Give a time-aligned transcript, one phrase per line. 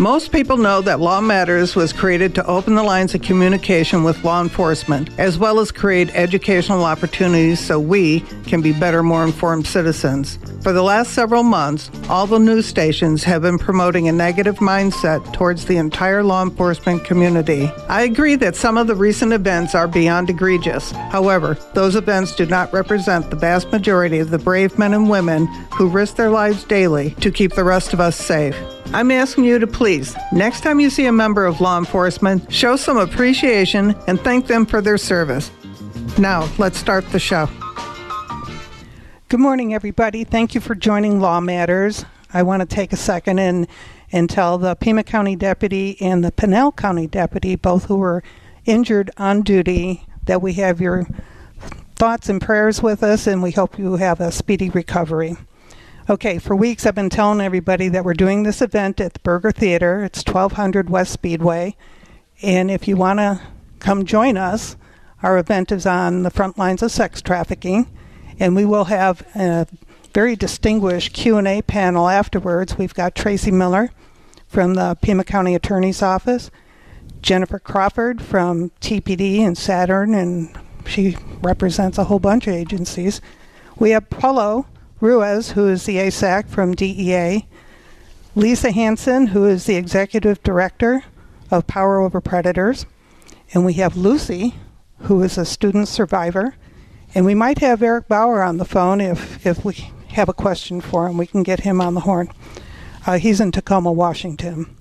[0.00, 4.24] Most people know that Law Matters was created to open the lines of communication with
[4.24, 9.66] law enforcement, as well as create educational opportunities so we can be better, more informed
[9.66, 10.38] citizens.
[10.62, 15.34] For the last several months, all the news stations have been promoting a negative mindset
[15.34, 17.70] towards the entire law enforcement community.
[17.90, 20.92] I agree that some of the recent events are beyond egregious.
[20.92, 25.46] However, those events do not represent the vast majority of the brave men and women
[25.74, 28.56] who risk their lives daily to keep the rest of us safe.
[28.92, 32.74] I'm asking you to please, next time you see a member of law enforcement, show
[32.74, 35.52] some appreciation and thank them for their service.
[36.18, 37.48] Now, let's start the show.
[39.28, 40.24] Good morning, everybody.
[40.24, 42.04] Thank you for joining Law Matters.
[42.34, 43.68] I want to take a second and,
[44.10, 48.24] and tell the Pima County deputy and the Pinal County deputy, both who were
[48.64, 51.06] injured on duty, that we have your
[51.94, 55.36] thoughts and prayers with us, and we hope you have a speedy recovery.
[56.10, 59.52] Okay, for weeks I've been telling everybody that we're doing this event at the Berger
[59.52, 60.02] Theater.
[60.02, 61.76] It's 1200 West Speedway.
[62.42, 63.40] And if you want to
[63.78, 64.76] come join us,
[65.22, 67.86] our event is on the front lines of sex trafficking.
[68.40, 69.68] And we will have a
[70.12, 72.76] very distinguished Q&A panel afterwards.
[72.76, 73.92] We've got Tracy Miller
[74.48, 76.50] from the Pima County Attorney's Office,
[77.22, 83.20] Jennifer Crawford from TPD and Saturn, and she represents a whole bunch of agencies.
[83.78, 84.66] We have Paulo
[85.00, 87.46] Ruiz, who is the ASAC from DEA,
[88.34, 91.04] Lisa Hanson, who is the executive director
[91.50, 92.84] of Power Over Predators,
[93.54, 94.54] and we have Lucy,
[94.98, 96.54] who is a student survivor,
[97.14, 100.82] and we might have Eric Bauer on the phone if, if we have a question
[100.82, 101.16] for him.
[101.16, 102.30] We can get him on the horn.
[103.06, 104.76] Uh, he's in Tacoma, Washington.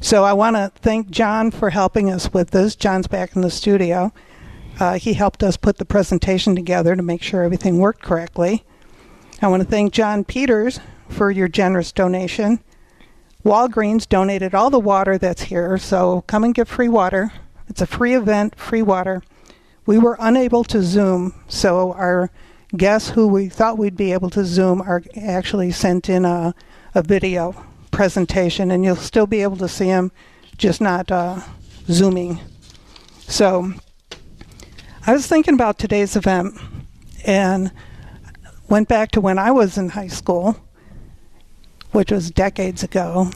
[0.00, 2.74] So I want to thank John for helping us with this.
[2.74, 4.12] John's back in the studio.
[4.80, 8.64] Uh, he helped us put the presentation together to make sure everything worked correctly.
[9.40, 12.58] I want to thank John Peters for your generous donation.
[13.44, 17.32] Walgreens donated all the water that's here, so come and get free water.
[17.68, 19.22] It's a free event, free water.
[19.86, 22.30] We were unable to Zoom, so our
[22.76, 26.52] guests who we thought we'd be able to Zoom are actually sent in a,
[26.96, 30.10] a video presentation, and you'll still be able to see them,
[30.56, 31.40] just not uh,
[31.86, 32.40] Zooming.
[33.20, 33.72] So
[35.06, 36.58] I was thinking about today's event,
[37.24, 37.70] and
[38.68, 40.56] went back to when I was in high school,
[41.92, 43.30] which was decades ago.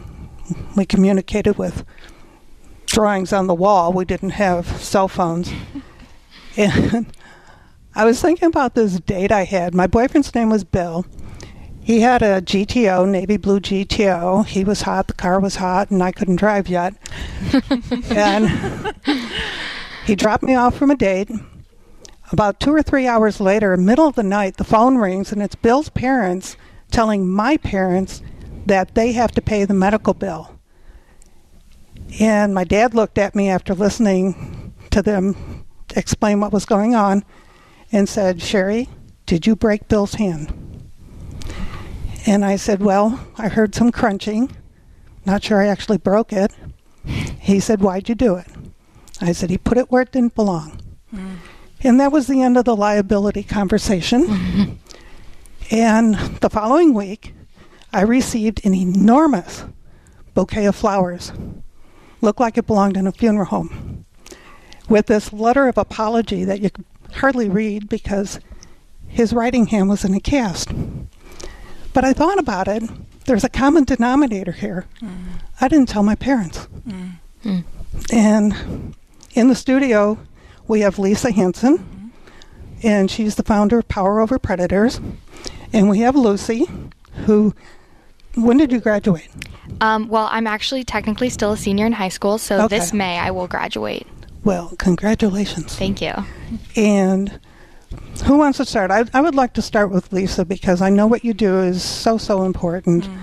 [0.77, 1.85] We communicated with
[2.87, 3.93] drawings on the wall.
[3.93, 5.51] We didn't have cell phones.
[6.57, 7.07] and
[7.95, 9.75] I was thinking about this date I had.
[9.75, 11.07] My boyfriend's name was Bill.
[11.83, 14.47] He had a GTO, navy blue GTO.
[14.47, 16.95] He was hot, the car was hot, and I couldn't drive yet.
[18.11, 18.95] and
[20.07, 21.29] he dropped me off from a date
[22.33, 25.55] about two or three hours later, middle of the night, the phone rings and it's
[25.55, 26.57] Bill's parents
[26.91, 28.23] telling my parents
[28.67, 30.59] that they have to pay the medical bill.
[32.21, 35.65] And my dad looked at me after listening to them
[35.97, 37.25] explain what was going on
[37.91, 38.89] and said, Sherry,
[39.27, 40.53] did you break Bill's hand?
[42.27, 44.55] And I said, Well, I heard some crunching.
[45.25, 46.53] Not sure I actually broke it.
[47.05, 48.47] He said, Why'd you do it?
[49.21, 50.81] I said, He put it where it didn't belong.
[51.13, 51.39] Mm.
[51.85, 54.79] And that was the end of the liability conversation.
[55.71, 57.35] and the following week,
[57.93, 59.65] I received an enormous
[60.35, 61.33] bouquet of flowers.
[62.21, 64.05] Looked like it belonged in a funeral home.
[64.89, 66.85] With this letter of apology that you could
[67.15, 68.41] hardly read because
[69.09, 70.71] his writing hand was in a cast.
[71.93, 72.83] But I thought about it.
[73.27, 74.87] There's a common denominator here.
[75.01, 75.41] Mm.
[75.61, 76.67] I didn't tell my parents.
[76.87, 77.65] Mm.
[78.13, 78.95] And
[79.35, 80.19] in the studio,
[80.69, 82.87] we have Lisa Hanson, mm-hmm.
[82.87, 85.01] and she's the founder of Power Over Predators.
[85.73, 86.67] And we have Lucy,
[87.27, 87.55] who,
[88.35, 89.29] when did you graduate?
[89.81, 92.79] Um, well, I'm actually technically still a senior in high school, so okay.
[92.79, 94.07] this May I will graduate.
[94.45, 95.75] Well, congratulations.
[95.75, 96.13] Thank you.
[96.77, 97.41] And
[98.25, 98.91] who wants to start?
[98.91, 101.83] I, I would like to start with Lisa because I know what you do is
[101.83, 103.05] so, so important.
[103.05, 103.19] Mm.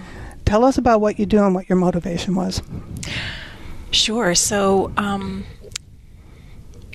[0.46, 2.62] Tell us about what you do and what your motivation was.
[3.92, 4.34] Sure.
[4.34, 5.46] So, um,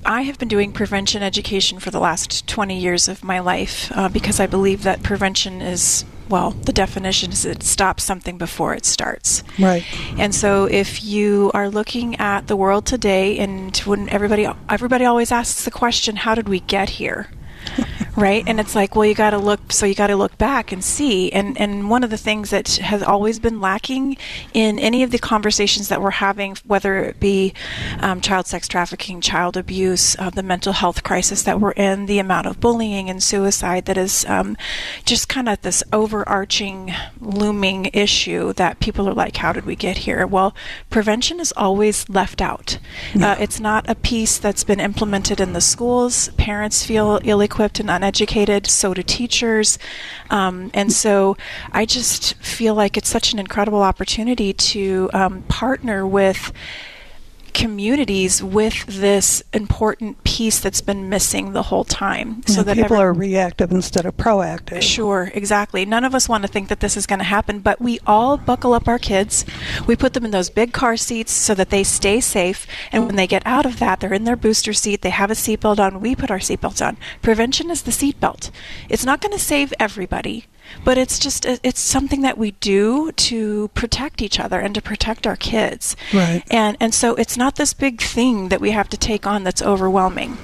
[0.05, 4.09] I have been doing prevention education for the last 20 years of my life uh,
[4.09, 8.87] because I believe that prevention is well, the definition is it stops something before it
[8.87, 9.43] starts.
[9.59, 9.85] Right.
[10.19, 15.31] And so if you are looking at the world today and when everybody everybody always
[15.31, 17.29] asks the question how did we get here?
[18.17, 18.45] right?
[18.47, 20.85] And it's like well you got to look so you got to look back and
[20.85, 21.33] see.
[21.33, 24.17] And and one of the things that has always been lacking
[24.53, 27.53] in any of the conversations that we're having whether it be
[28.01, 32.19] um, child sex trafficking child abuse uh, the mental health crisis that we're in the
[32.19, 34.57] amount of bullying and suicide that is um,
[35.05, 39.99] just kind of this overarching looming issue that people are like how did we get
[39.99, 40.27] here?
[40.27, 40.55] Well
[40.91, 42.79] prevention is always left out.
[43.21, 46.29] Uh, it's not a piece that's been implemented in the schools.
[46.37, 49.79] Parents feel ill-equipped and uneducated, so do teachers.
[50.31, 51.37] Um, and so
[51.73, 56.53] I just feel like it's such an incredible opportunity to um, partner with
[57.55, 62.43] communities with this important piece that's been missing the whole time.
[62.47, 64.83] So yeah, that people every- are reactive instead of proactive.
[64.83, 65.87] Sure, exactly.
[65.87, 68.37] None of us want to think that this is going to happen, but we all
[68.37, 69.47] buckle up our kids.
[69.87, 72.67] We put them in those big car seats so that they stay safe.
[72.93, 75.03] And when they get out of that, they're in their booster seat.
[75.03, 76.01] They have a seatbelt on.
[76.01, 76.97] We put our seatbelts on.
[77.23, 78.51] Prevention is the seatbelt.
[78.89, 80.47] It's not going to save everybody
[80.85, 85.27] but it's just it's something that we do to protect each other and to protect
[85.27, 85.97] our kids.
[86.13, 86.43] Right.
[86.51, 89.63] And and so it's not this big thing that we have to take on that's
[89.63, 90.39] overwhelming.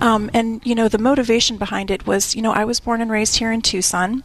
[0.00, 3.10] Um, and you know the motivation behind it was you know i was born and
[3.10, 4.22] raised here in tucson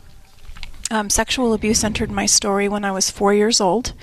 [0.91, 3.93] um, sexual abuse entered my story when I was four years old,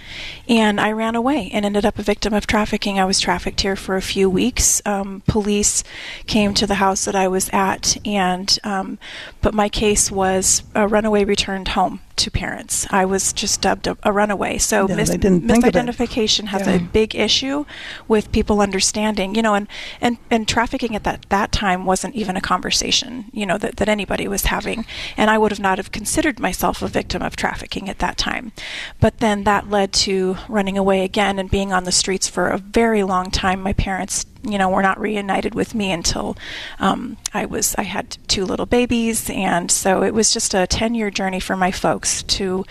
[0.49, 2.99] and I ran away and ended up a victim of trafficking.
[2.99, 4.81] I was trafficked here for a few weeks.
[4.87, 5.85] Um, police
[6.27, 8.99] came to the house that I was at, and um,
[9.43, 12.87] but my case was a runaway returned home to parents.
[12.91, 14.59] I was just dubbed a, a runaway.
[14.59, 16.75] So yeah, mis- misidentification has yeah.
[16.75, 17.65] a big issue
[18.07, 19.69] with people understanding, you know, and,
[20.01, 23.89] and, and trafficking at that, that time wasn't even a conversation, you know, that, that
[23.89, 24.85] anybody was having.
[25.17, 28.53] And I would have not have considered myself a victim of trafficking at that time.
[29.01, 32.59] But then that led to running away again and being on the streets for a
[32.59, 33.63] very long time.
[33.63, 36.37] My parents you know, were not reunited with me until
[36.79, 40.95] um, I was I had two little babies, and so it was just a ten
[40.95, 42.65] year journey for my folks to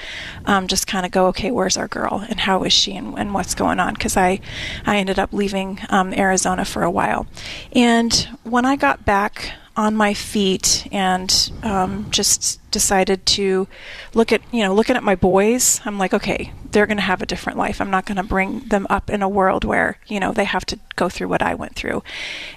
[0.46, 3.34] um, just kind of go, okay, where's our girl, and how is she, and, and
[3.34, 3.94] what's going on?
[3.94, 4.40] Because I
[4.86, 7.28] I ended up leaving um, Arizona for a while,
[7.74, 13.68] and when I got back on my feet and um, just decided to
[14.14, 17.22] look at you know looking at my boys i'm like okay they're going to have
[17.22, 17.80] a different life.
[17.80, 20.66] I'm not going to bring them up in a world where you know they have
[20.68, 22.04] to go through what i went through.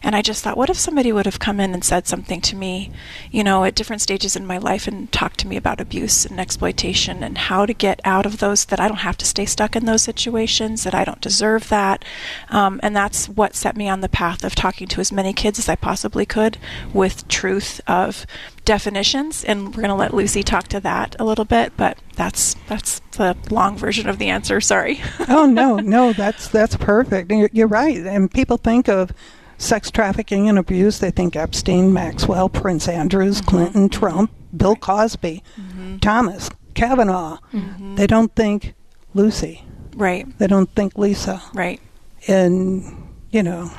[0.03, 2.57] And i just thought what if somebody would have come in and said something to
[2.57, 2.91] me
[3.31, 6.41] you know at different stages in my life and talked to me about abuse and
[6.41, 9.77] exploitation and how to get out of those that i don't have to stay stuck
[9.77, 12.05] in those situations that i don't deserve that.
[12.49, 15.59] Um, and that's what set me on the path of talking to as many kids
[15.59, 16.59] as i possibly could
[16.93, 18.27] with truth of
[18.65, 21.77] definitions, and we're going to let Lucy talk to that a little bit.
[21.77, 24.61] But that's that's the long version of the answer.
[24.61, 25.01] Sorry.
[25.29, 27.31] oh no, no, that's that's perfect.
[27.31, 27.97] You're, you're right.
[27.97, 29.13] And people think of
[29.59, 30.99] sex trafficking and abuse.
[30.99, 33.51] They think Epstein, Maxwell, Prince Andrews, mm-hmm.
[33.51, 35.99] Clinton, Trump, Bill Cosby, mm-hmm.
[35.99, 37.39] Thomas, Kavanaugh.
[37.53, 37.97] Mm-hmm.
[37.97, 38.75] They don't think
[39.15, 39.65] Lucy.
[39.95, 40.27] Right.
[40.39, 41.43] They don't think Lisa.
[41.55, 41.81] Right.
[42.27, 43.71] And you know,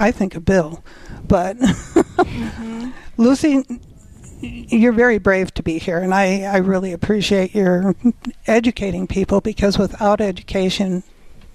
[0.00, 0.82] I think of Bill,
[1.28, 2.90] but mm-hmm.
[3.22, 3.64] Lucy,
[4.40, 7.94] you're very brave to be here, and I, I really appreciate your
[8.46, 11.02] educating people because without education,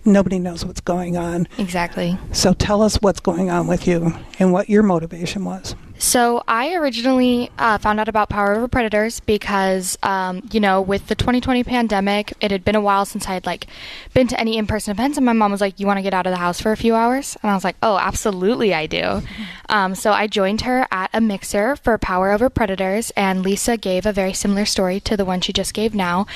[0.06, 1.48] nobody knows what's going on.
[1.58, 2.18] Exactly.
[2.32, 5.76] So tell us what's going on with you and what your motivation was.
[5.98, 11.08] So I originally uh, found out about Power Over Predators because, um, you know, with
[11.08, 13.68] the 2020 pandemic, it had been a while since I had like
[14.14, 16.28] been to any in-person events, and my mom was like, "You want to get out
[16.28, 19.22] of the house for a few hours?" And I was like, "Oh, absolutely, I do."
[19.68, 24.06] Um, so I joined her at a mixer for Power Over Predators, and Lisa gave
[24.06, 26.28] a very similar story to the one she just gave now,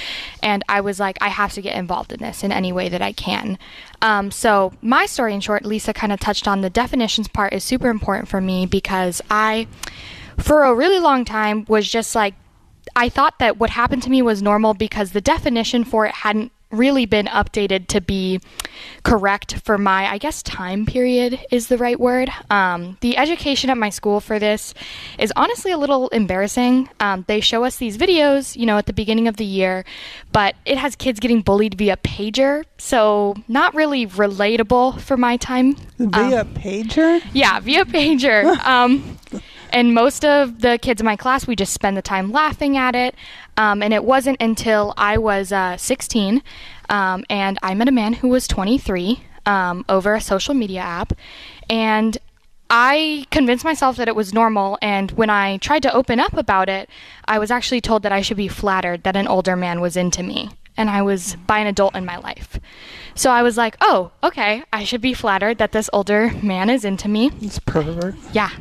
[0.42, 3.04] and I was like, "I have to get involved in this in any way that
[3.04, 3.60] I can."
[4.02, 7.64] Um, so, my story in short, Lisa kind of touched on the definitions part is
[7.64, 9.68] super important for me because I,
[10.38, 12.36] for a really long time, was just like,
[12.96, 16.52] I thought that what happened to me was normal because the definition for it hadn't
[16.72, 18.40] really been updated to be
[19.04, 22.30] correct for my, I guess, time period is the right word.
[22.50, 24.74] Um, the education at my school for this
[25.18, 26.90] is honestly a little embarrassing.
[27.00, 29.84] Um, they show us these videos, you know, at the beginning of the year,
[30.32, 35.76] but it has kids getting bullied via pager, so not really relatable for my time.
[35.98, 37.22] Via um, pager?
[37.34, 38.46] Yeah, via pager.
[39.72, 42.96] And most of the kids in my class, we just spend the time laughing at
[42.96, 43.16] it.
[43.58, 46.42] Um, and it wasn't until I was uh, 16
[46.90, 51.14] um, and I met a man who was 23 um, over a social media app.
[51.70, 52.18] And
[52.70, 56.70] I convinced myself that it was normal, and when I tried to open up about
[56.70, 56.88] it,
[57.26, 60.22] I was actually told that I should be flattered that an older man was into
[60.22, 62.60] me, and I was by an adult in my life.
[63.16, 66.86] So I was like, oh, okay, I should be flattered that this older man is
[66.86, 67.30] into me.
[67.40, 68.14] He's pervert.
[68.34, 68.52] Yeah.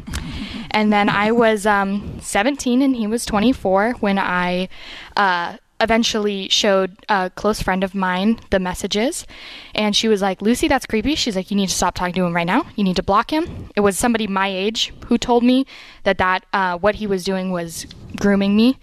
[0.70, 4.68] And then I was um, 17 and he was 24 when I
[5.16, 9.26] uh, eventually showed a close friend of mine the messages.
[9.74, 11.14] And she was like, Lucy, that's creepy.
[11.14, 12.66] She's like, you need to stop talking to him right now.
[12.76, 13.70] You need to block him.
[13.76, 15.66] It was somebody my age who told me
[16.04, 18.78] that, that uh, what he was doing was grooming me.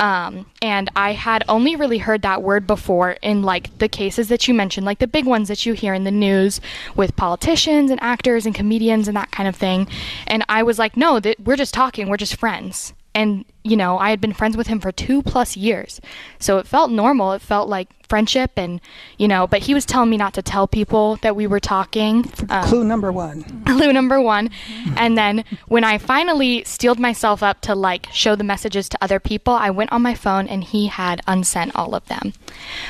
[0.00, 4.46] Um, and I had only really heard that word before in like the cases that
[4.46, 6.60] you mentioned, like the big ones that you hear in the news
[6.94, 9.88] with politicians and actors and comedians and that kind of thing.
[10.26, 13.98] And I was like, no, th- we're just talking, we're just friends and you know
[13.98, 16.00] i had been friends with him for two plus years.
[16.38, 17.32] So it felt normal.
[17.32, 18.80] It felt like friendship and
[19.18, 22.24] you know but he was telling me not to tell people that we were talking
[22.48, 23.42] um, clue number one.
[23.66, 24.50] Clue number one.
[24.96, 29.20] And then when i finally steeled myself up to like show the messages to other
[29.20, 32.32] people i went on my phone and he had unsent all of them.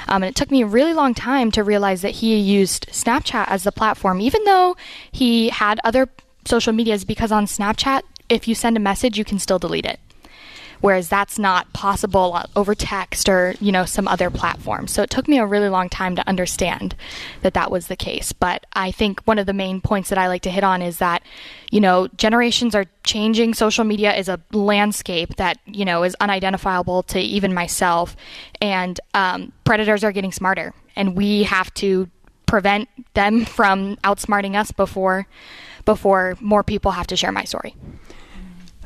[0.06, 3.46] Um, and it took me a really long time to realize that he used snapchat
[3.48, 4.20] as the platform.
[4.20, 4.76] Even though
[5.10, 6.08] he had other
[6.44, 10.00] social medias because on snapchat if you send a message you can still delete it
[10.80, 14.86] whereas that's not possible over text or you know some other platform.
[14.86, 16.94] So it took me a really long time to understand
[17.42, 18.32] that that was the case.
[18.32, 20.98] But i think one of the main points that i like to hit on is
[20.98, 21.22] that
[21.70, 23.54] you know generations are changing.
[23.54, 28.16] Social media is a landscape that you know is unidentifiable to even myself.
[28.60, 30.74] And um, predators are getting smarter.
[30.94, 32.08] And we have to
[32.46, 35.26] prevent them from outsmarting us before
[35.84, 37.74] before more people have to share my story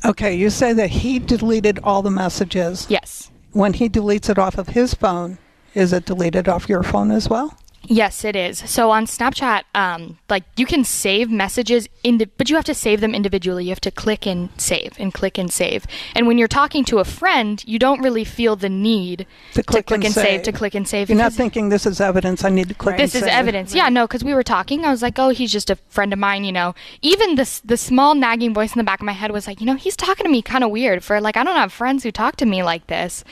[0.04, 2.86] Okay, you say that he deleted all the messages.
[2.90, 3.30] Yes.
[3.52, 5.38] When he deletes it off of his phone,
[5.74, 7.56] is it deleted off your phone as well?
[7.84, 8.58] Yes, it is.
[8.70, 13.00] So on Snapchat, um, like you can save messages, indi- but you have to save
[13.00, 13.64] them individually.
[13.64, 15.86] You have to click and save and click and save.
[16.14, 19.86] And when you're talking to a friend, you don't really feel the need to click,
[19.86, 20.24] to click and, and, save.
[20.24, 20.42] save.
[20.44, 21.08] to click and save.
[21.08, 22.44] You're not thinking this is evidence.
[22.44, 22.92] I need to click.
[22.92, 23.00] Right.
[23.00, 23.30] This is save.
[23.30, 23.72] evidence.
[23.72, 23.78] Right.
[23.78, 24.84] Yeah, no, because we were talking.
[24.84, 26.44] I was like, oh, he's just a friend of mine.
[26.44, 29.46] You know, even the the small nagging voice in the back of my head was
[29.46, 31.02] like, you know, he's talking to me kind of weird.
[31.02, 33.24] For like, I don't have friends who talk to me like this.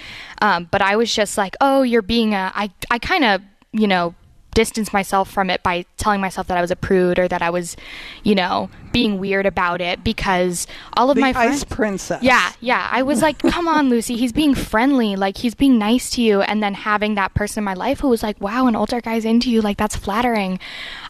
[0.42, 2.50] Um, but I was just like, oh, you're being a.
[2.54, 3.42] I I kind of
[3.73, 4.14] you know
[4.54, 7.50] distance myself from it by telling myself that I was a prude or that I
[7.50, 7.76] was,
[8.23, 10.66] you know, being weird about it because
[10.97, 11.62] all of the my friends.
[11.62, 12.23] Ice princess.
[12.23, 12.88] Yeah, yeah.
[12.90, 14.16] I was like, come on, Lucy.
[14.16, 15.16] He's being friendly.
[15.16, 16.40] Like, he's being nice to you.
[16.42, 19.25] And then having that person in my life who was like, wow, an older guy's
[19.25, 19.61] into you.
[19.61, 20.59] Like, that's flattering.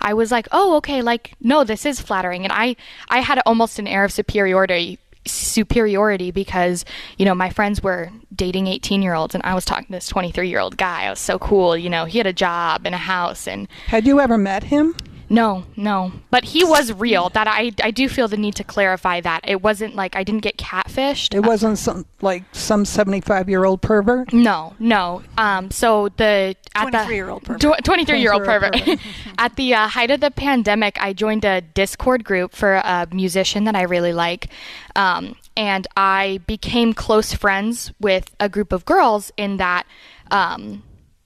[0.01, 1.03] I was like, oh, okay.
[1.03, 2.45] Like, no, this is flattering.
[2.45, 2.77] And I,
[3.09, 6.85] I had almost an air of superiority superiority because
[7.19, 10.09] you know my friends were dating 18 year olds and i was talking to this
[10.09, 11.05] 23 year old guy.
[11.05, 14.07] I was so cool you know he had a job and a house and had
[14.07, 14.95] you ever met him
[15.31, 16.11] no, no.
[16.31, 17.29] But he was real.
[17.29, 19.43] That I I do feel the need to clarify that.
[19.47, 21.35] It wasn't like I didn't get catfished.
[21.35, 24.33] It wasn't some like some 75-year-old pervert?
[24.33, 25.23] No, no.
[25.39, 27.61] Um so the at 23-year-old pervert.
[27.63, 28.77] 23-year-old pervert.
[29.39, 33.65] at the uh, height of the pandemic, I joined a Discord group for a musician
[33.65, 34.49] that I really like.
[34.97, 39.87] Um and I became close friends with a group of girls in that
[40.33, 40.83] um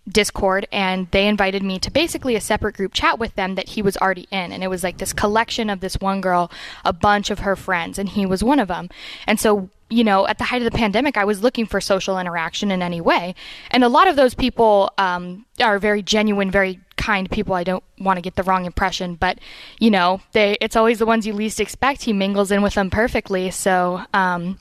[0.09, 3.83] Discord and they invited me to basically a separate group chat with them that he
[3.83, 4.53] was already in.
[4.53, 6.51] And it was like this collection of this one girl,
[6.85, 8.91] a bunch of her friends, and he was one of them.
[9.27, 12.19] And so, you know, at the height of the pandemic, I was looking for social
[12.19, 13.35] interaction in any way.
[13.71, 17.55] And a lot of those people um, are very genuine, very kind people.
[17.55, 19.39] I don't want to get the wrong impression, but,
[19.79, 22.03] you know, they it's always the ones you least expect.
[22.03, 23.51] He mingles in with them perfectly.
[23.51, 24.59] So, um,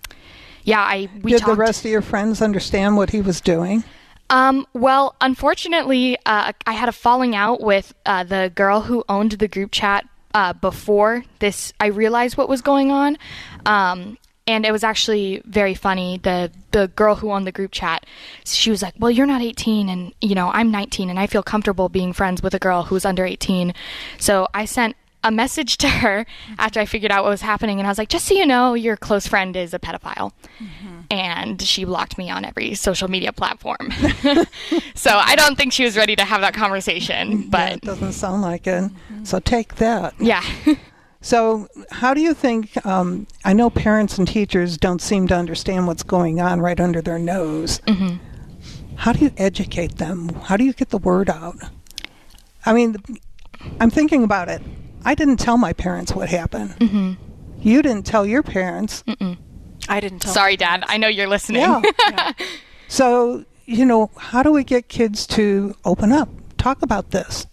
[0.64, 1.52] yeah, I we did talked.
[1.52, 3.84] the rest of your friends understand what he was doing?
[4.30, 9.34] Um, well, unfortunately, uh, I had a falling out with uh, the girl who owned
[9.34, 11.74] the group chat uh, before this.
[11.80, 13.18] I realized what was going on.
[13.65, 16.20] Um, and it was actually very funny.
[16.22, 18.06] The the girl who owned the group chat,
[18.44, 21.44] she was like, "Well, you're not 18, and you know I'm 19, and I feel
[21.44, 23.74] comfortable being friends with a girl who's under 18."
[24.18, 26.25] So I sent a message to her
[26.58, 28.74] after I figured out what was happening, and I was like, "Just so you know,
[28.74, 33.32] your close friend is a pedophile." Mm-hmm and she blocked me on every social media
[33.32, 33.91] platform.
[34.96, 37.50] so I don't think she was ready to have that conversation.
[37.51, 38.89] But yeah, it doesn't sound like it.
[39.22, 40.15] So take that.
[40.20, 40.43] Yeah.
[41.22, 42.84] so how do you think?
[42.84, 47.00] Um, I know parents and teachers don't seem to understand what's going on right under
[47.00, 47.79] their nose.
[47.82, 48.96] Mm-hmm.
[48.96, 50.29] How do you educate them?
[50.29, 51.58] How do you get the word out?
[52.65, 52.96] I mean,
[53.79, 54.63] I'm thinking about it.
[55.05, 56.72] I didn't tell my parents what happened.
[56.79, 57.13] Mm-hmm.
[57.60, 59.03] You didn't tell your parents.
[59.03, 59.38] Mm-mm.
[59.90, 60.34] I didn't tell.
[60.34, 60.84] Sorry, Dad.
[60.88, 61.62] I know you're listening.
[61.62, 61.82] Yeah.
[62.10, 62.32] yeah.
[62.88, 67.48] So, you know, how do we get kids to open up, talk about this?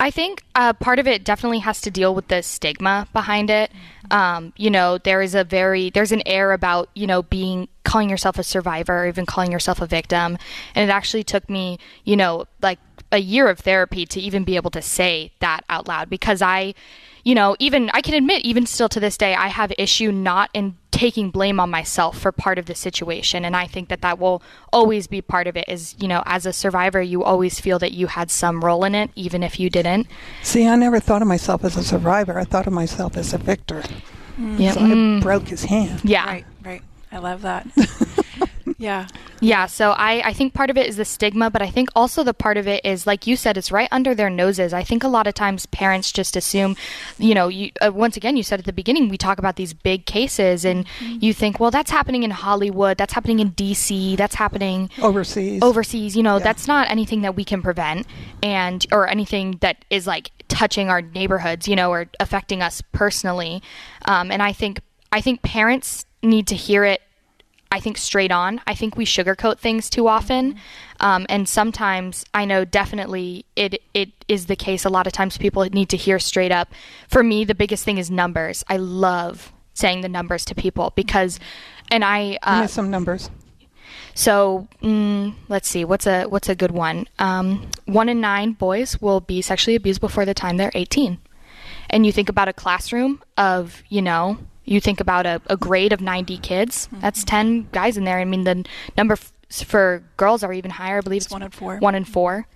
[0.00, 3.70] I think uh, part of it definitely has to deal with the stigma behind it.
[4.10, 8.10] Um, you know, there is a very there's an air about you know being calling
[8.10, 10.36] yourself a survivor or even calling yourself a victim.
[10.74, 12.78] And it actually took me, you know, like
[13.14, 16.74] a year of therapy to even be able to say that out loud because I,
[17.22, 20.50] you know, even I can admit, even still to this day, I have issue not
[20.52, 23.44] in taking blame on myself for part of the situation.
[23.44, 24.42] And I think that that will
[24.72, 27.92] always be part of it is, you know, as a survivor, you always feel that
[27.92, 30.08] you had some role in it, even if you didn't.
[30.42, 32.38] See, I never thought of myself as a survivor.
[32.38, 33.82] I thought of myself as a victor.
[34.38, 34.58] Mm.
[34.58, 34.72] Yeah.
[34.72, 36.00] So I broke his hand.
[36.04, 36.26] Yeah.
[36.26, 36.82] Right, right.
[37.12, 37.66] I love that.
[38.84, 39.06] yeah.
[39.40, 42.22] Yeah, so I, I think part of it is the stigma, but I think also
[42.22, 44.72] the part of it is, like you said, it's right under their noses.
[44.72, 46.76] I think a lot of times parents just assume,
[47.18, 49.72] you know, you, uh, once again, you said at the beginning, we talk about these
[49.72, 51.18] big cases, and mm-hmm.
[51.20, 55.62] you think, well, that's happening in Hollywood, that's happening in DC, that's happening overseas.
[55.62, 56.44] Overseas, you know, yeah.
[56.44, 58.06] that's not anything that we can prevent,
[58.42, 63.62] and or anything that is like touching our neighborhoods, you know, or affecting us personally.
[64.04, 67.00] Um, and I think I think parents need to hear it
[67.74, 68.60] I think straight on.
[68.68, 70.54] I think we sugarcoat things too often,
[71.00, 74.84] um, and sometimes I know definitely it it is the case.
[74.84, 76.68] A lot of times people need to hear straight up.
[77.08, 78.62] For me, the biggest thing is numbers.
[78.68, 81.40] I love saying the numbers to people because,
[81.90, 83.28] and I uh, me some numbers.
[84.14, 87.08] So mm, let's see, what's a what's a good one?
[87.18, 91.18] Um, one in nine boys will be sexually abused before the time they're 18,
[91.90, 95.92] and you think about a classroom of you know you think about a, a grade
[95.92, 97.00] of 90 kids, mm-hmm.
[97.00, 98.18] that's 10 guys in there.
[98.18, 98.64] I mean, the
[98.96, 100.98] number f- for girls are even higher.
[100.98, 101.78] I believe it's, it's one in four.
[101.78, 102.46] One in 4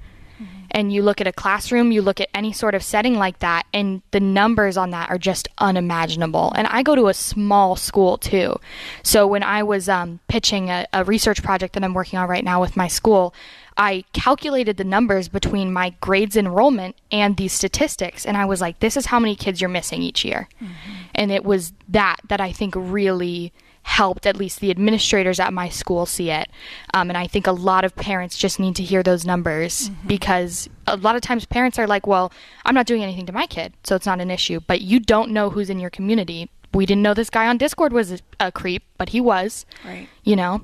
[0.40, 0.44] mm-hmm.
[0.70, 3.66] And you look at a classroom, you look at any sort of setting like that,
[3.72, 6.52] and the numbers on that are just unimaginable.
[6.56, 8.58] And I go to a small school too.
[9.02, 12.44] So when I was um, pitching a, a research project that I'm working on right
[12.44, 13.34] now with my school,
[13.78, 18.80] I calculated the numbers between my grades enrollment and these statistics, and I was like,
[18.80, 20.48] this is how many kids you're missing each year.
[20.60, 20.92] Mm-hmm.
[21.14, 23.52] And it was that that I think really
[23.88, 26.50] helped at least the administrators at my school see it.
[26.92, 30.08] Um, and I think a lot of parents just need to hear those numbers mm-hmm.
[30.08, 32.30] because a lot of times parents are like, well,
[32.66, 34.60] I'm not doing anything to my kid, so it's not an issue.
[34.66, 36.50] But you don't know who's in your community.
[36.74, 39.64] We didn't know this guy on Discord was a, a creep, but he was.
[39.84, 40.08] Right.
[40.22, 40.62] You know?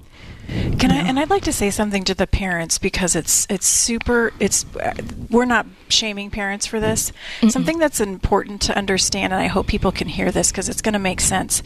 [0.78, 0.96] Can I?
[0.96, 4.32] And I'd like to say something to the parents because it's it's super.
[4.38, 4.92] It's uh,
[5.30, 7.12] we're not shaming parents for this.
[7.40, 7.50] Mm-mm.
[7.50, 10.92] Something that's important to understand, and I hope people can hear this because it's going
[10.92, 11.62] to make sense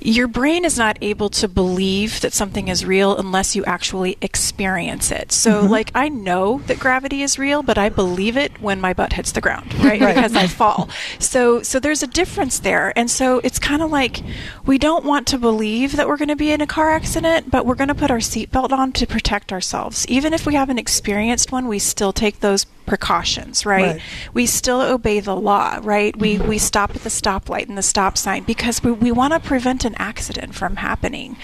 [0.00, 5.10] your brain is not able to believe that something is real unless you actually experience
[5.10, 5.32] it.
[5.32, 5.70] So, mm-hmm.
[5.70, 9.32] like, I know that gravity is real, but I believe it when my butt hits
[9.32, 10.00] the ground, right?
[10.00, 10.14] right.
[10.14, 10.88] Because I fall.
[11.18, 12.92] So, so there's a difference there.
[12.96, 14.22] And so it's kind of like
[14.64, 17.66] we don't want to believe that we're going to be in a car accident, but
[17.66, 20.06] we're going to put our seatbelt on to protect ourselves.
[20.08, 23.94] Even if we haven't experienced one, we still take those precautions, right?
[23.94, 24.02] right?
[24.32, 26.16] We still obey the law, right?
[26.16, 29.40] We we stop at the stoplight and the stop sign because we, we want to
[29.40, 31.36] prevent an accident from happening.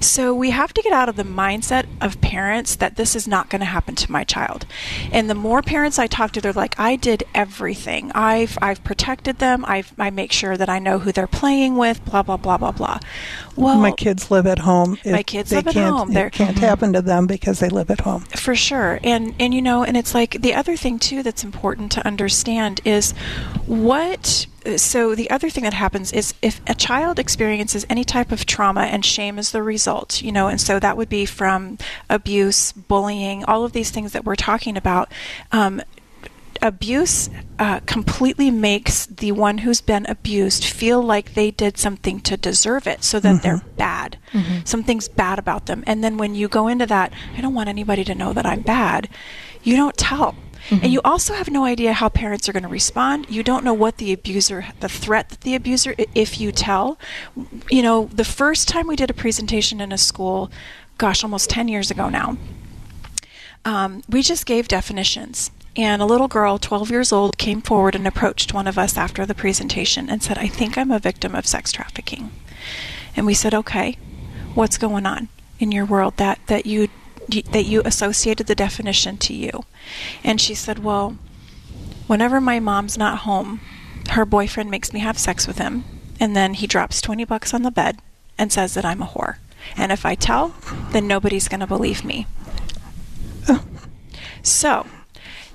[0.00, 3.48] So we have to get out of the mindset of parents that this is not
[3.48, 4.66] going to happen to my child.
[5.12, 8.12] And the more parents I talk to, they're like, I did everything.
[8.12, 9.64] I've I've protected them.
[9.66, 12.04] I've I make sure that I know who they're playing with.
[12.04, 12.98] Blah blah blah blah blah.
[13.56, 14.98] Well, my kids live at home.
[15.04, 16.14] my kids live at home.
[16.16, 16.64] It can't mm-hmm.
[16.64, 18.22] happen to them because they live at home.
[18.36, 19.00] For sure.
[19.04, 22.80] And and you know, and it's like the other thing too that's important to understand
[22.84, 23.12] is
[23.66, 24.46] what
[24.76, 28.82] so the other thing that happens is if a child experiences any type of trauma
[28.82, 33.44] and shame is the result, you know, and so that would be from abuse, bullying,
[33.44, 35.12] all of these things that we're talking about.
[35.52, 35.82] Um,
[36.62, 42.36] abuse uh, completely makes the one who's been abused feel like they did something to
[42.36, 43.42] deserve it so that mm-hmm.
[43.42, 44.18] they're bad.
[44.32, 44.60] Mm-hmm.
[44.64, 45.84] Something's bad about them.
[45.86, 48.62] And then when you go into that, I don't want anybody to know that I'm
[48.62, 49.08] bad,
[49.62, 50.34] you don't tell.
[50.68, 50.84] Mm-hmm.
[50.84, 53.26] And you also have no idea how parents are going to respond.
[53.28, 56.98] You don't know what the abuser, the threat that the abuser, if you tell.
[57.70, 60.50] You know, the first time we did a presentation in a school,
[60.96, 62.38] gosh, almost 10 years ago now,
[63.64, 65.50] um, we just gave definitions.
[65.76, 69.26] And a little girl, 12 years old, came forward and approached one of us after
[69.26, 72.30] the presentation and said, I think I'm a victim of sex trafficking.
[73.16, 73.98] And we said, Okay,
[74.54, 76.88] what's going on in your world that, that you
[77.28, 79.64] that you associated the definition to you.
[80.22, 81.16] And she said, Well,
[82.06, 83.60] whenever my mom's not home,
[84.10, 85.84] her boyfriend makes me have sex with him,
[86.20, 88.00] and then he drops 20 bucks on the bed
[88.36, 89.36] and says that I'm a whore.
[89.76, 90.54] And if I tell,
[90.90, 92.26] then nobody's going to believe me.
[94.44, 94.86] So,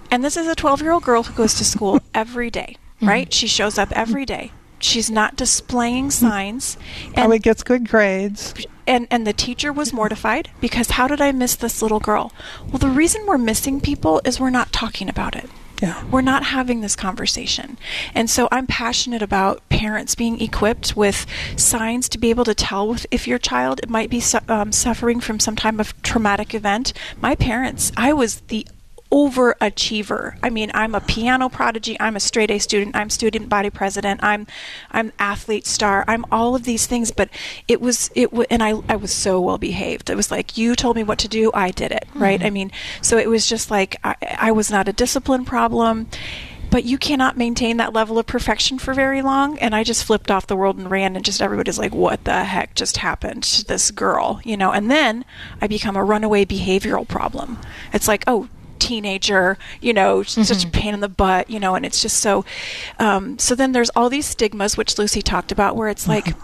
[0.10, 3.27] and this is a 12 year old girl who goes to school every day, right?
[3.27, 3.32] Mm-hmm.
[3.32, 4.51] She shows up every day.
[4.80, 6.78] She's not displaying signs.
[7.06, 8.54] And Probably gets good grades
[8.89, 12.34] and and the teacher was mortified because how did I miss this little girl?
[12.68, 15.50] Well, the reason we're missing people is we're not talking about it.
[15.82, 16.04] Yeah.
[16.06, 17.78] We're not having this conversation.
[18.13, 22.98] And so I'm passionate about parents being equipped with signs to be able to tell
[23.12, 26.92] if your child might be su- um, suffering from some type of traumatic event.
[27.22, 28.68] My parents, I was the
[29.12, 30.38] overachiever.
[30.43, 34.24] I mean, I'm a piano prodigy, I'm a straight A student, I'm student body president,
[34.24, 34.45] I'm
[34.91, 37.30] I'm athlete star, I'm all of these things, but
[37.67, 40.10] it was it w- and I I was so well behaved.
[40.10, 42.39] It was like you told me what to do, I did it, right?
[42.39, 42.48] Mm-hmm.
[42.48, 46.08] I mean, so it was just like I, I was not a discipline problem.
[46.72, 49.58] But you cannot maintain that level of perfection for very long.
[49.58, 52.43] And I just flipped off the world and ran, and just everybody's like, what the
[52.43, 54.39] heck just happened to this girl?
[54.43, 55.26] You know, and then
[55.60, 57.58] I become a runaway behavioral problem.
[57.91, 61.86] It's like, oh, teenager, you know, such a pain in the butt, you know, and
[61.86, 62.46] it's just so.
[62.98, 66.36] Um, so then there's all these stigmas, which Lucy talked about, where it's like.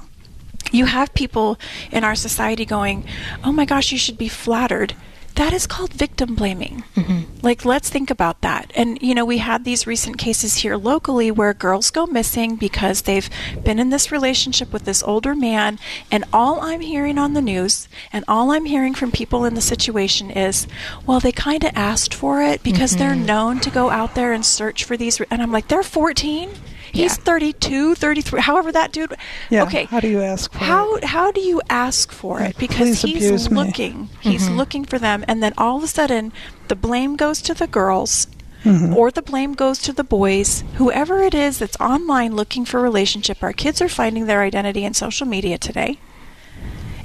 [0.71, 1.59] You have people
[1.91, 3.05] in our society going,
[3.43, 4.95] "Oh my gosh, you should be flattered."
[5.35, 6.85] That is called victim blaming.
[6.95, 7.39] Mm-hmm.
[7.41, 8.71] Like, let's think about that.
[8.73, 13.01] And, you know, we had these recent cases here locally where girls go missing because
[13.01, 13.29] they've
[13.63, 15.77] been in this relationship with this older man.
[16.09, 19.61] And all I'm hearing on the news and all I'm hearing from people in the
[19.61, 20.67] situation is,
[21.05, 23.25] well, they kind of asked for it because they're mm-hmm.
[23.25, 25.19] known to go out there and search for these.
[25.19, 25.27] Re-.
[25.29, 26.49] And I'm like, they're 14?
[26.95, 27.23] He's Yeah.
[27.23, 29.13] 32, 33, however that dude.
[29.49, 29.85] Yeah, Okay.
[29.85, 32.57] how do you ask for how, How do you ask for it?
[32.57, 33.57] Because he's abuse me.
[33.57, 34.09] looking.
[34.21, 35.25] He's looking for them.
[35.27, 36.31] And then all of a sudden,
[36.69, 38.27] the blame goes to the girls.
[38.63, 38.95] Mm-hmm.
[38.97, 40.63] Or the blame goes to the boys.
[40.77, 44.83] Whoever it is that's online looking for a relationship, our kids are finding their identity
[44.85, 45.99] in social media today.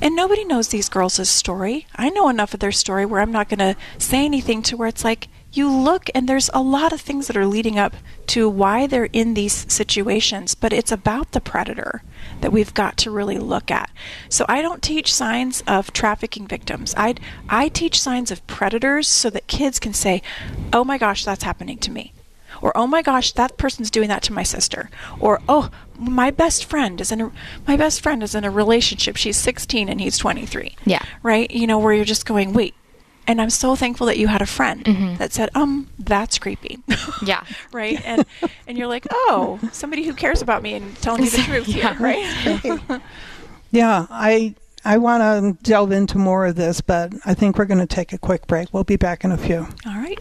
[0.01, 1.87] And nobody knows these girls' story.
[1.97, 4.89] I know enough of their story where I'm not going to say anything to where
[4.89, 7.95] it's like, you look and there's a lot of things that are leading up
[8.29, 12.03] to why they're in these situations, but it's about the predator
[12.41, 13.91] that we've got to really look at.
[14.29, 16.95] So I don't teach signs of trafficking victims.
[16.97, 17.17] I
[17.49, 20.23] I teach signs of predators so that kids can say,
[20.73, 22.13] "Oh my gosh, that's happening to me."
[22.63, 24.91] Or oh my gosh, that person's doing that to my sister.
[25.19, 27.33] Or oh, my best friend is in a
[27.67, 29.17] my best friend is in a relationship.
[29.17, 30.77] She's 16 and he's 23.
[30.85, 31.03] Yeah.
[31.23, 31.51] Right?
[31.51, 32.75] You know where you're just going, "Wait,
[33.27, 34.85] and I'm so thankful that you had a friend
[35.19, 36.79] that said, "Um, that's creepy."
[37.25, 37.45] Yeah.
[37.73, 38.01] right.
[38.05, 38.25] And
[38.67, 41.95] and you're like, "Oh, somebody who cares about me and telling me the truth Yeah.
[41.95, 43.01] here." Right.
[43.73, 44.55] Yeah, I
[44.85, 48.13] I want to delve into more of this, but I think we're going to take
[48.13, 48.69] a quick break.
[48.73, 49.69] We'll be back in a few.
[49.87, 50.19] All right.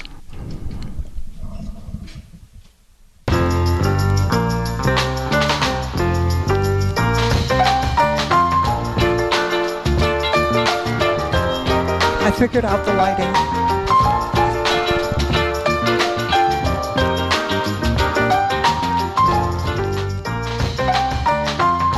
[12.29, 13.25] I figured out the lighting.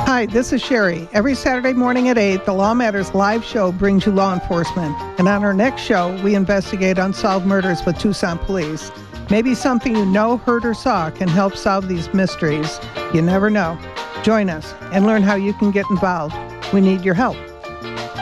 [0.08, 1.10] Hi, this is Sherry.
[1.12, 4.96] Every Saturday morning at 8, the Law Matters live show brings you law enforcement.
[5.20, 8.90] And on our next show, we investigate unsolved murders with Tucson police.
[9.30, 12.80] Maybe something you know, heard, or saw can help solve these mysteries.
[13.14, 13.78] You never know.
[14.24, 16.38] Join us and learn how you can get involved.
[16.72, 17.36] We need your help.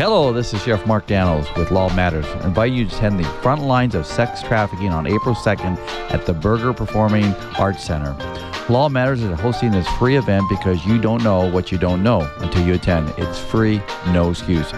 [0.00, 2.24] Hello, this is Sheriff Mark Daniels with Law Matters.
[2.24, 5.76] I invite you to attend the front lines of sex trafficking on April 2nd
[6.10, 8.16] at the Berger Performing Arts Center.
[8.70, 12.22] Law Matters is hosting this free event because you don't know what you don't know
[12.38, 13.12] until you attend.
[13.18, 14.72] It's free, no excuse.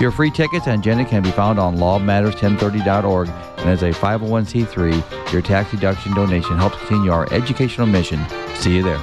[0.00, 5.42] Your free tickets and agenda can be found on lawmatters1030.org and as a 501c3, your
[5.42, 8.24] tax deduction donation helps continue our educational mission.
[8.54, 9.00] See you there.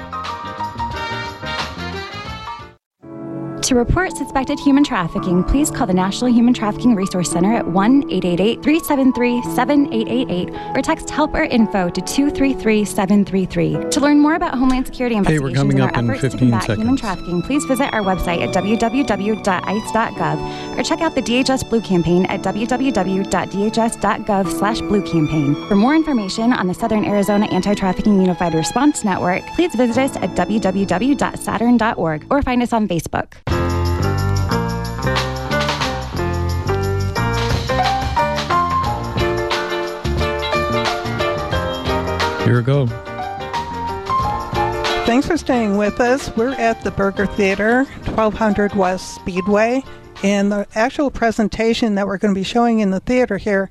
[3.67, 8.03] To report suspected human trafficking, please call the National Human Trafficking Resource Center at 1
[8.09, 13.89] 888 373 7888 or text help or info to 233 733.
[13.89, 16.95] To learn more about Homeland Security investigations coming and our efforts to 15 combat human
[16.95, 20.39] trafficking, please visit our website at www.ice.gov
[20.79, 25.55] or check out the DHS Blue Campaign at www.dhs.gov slash blue campaign.
[25.67, 30.29] For more information on the Southern Arizona Anti-Trafficking Unified Response Network, please visit us at
[30.35, 33.56] www.saturn.org or find us on Facebook.
[42.47, 42.87] Here we go.
[45.05, 46.33] Thanks for staying with us.
[46.37, 49.83] We're at the Berger Theater, 1200 West Speedway,
[50.23, 53.69] and the actual presentation that we're going to be showing in the theater here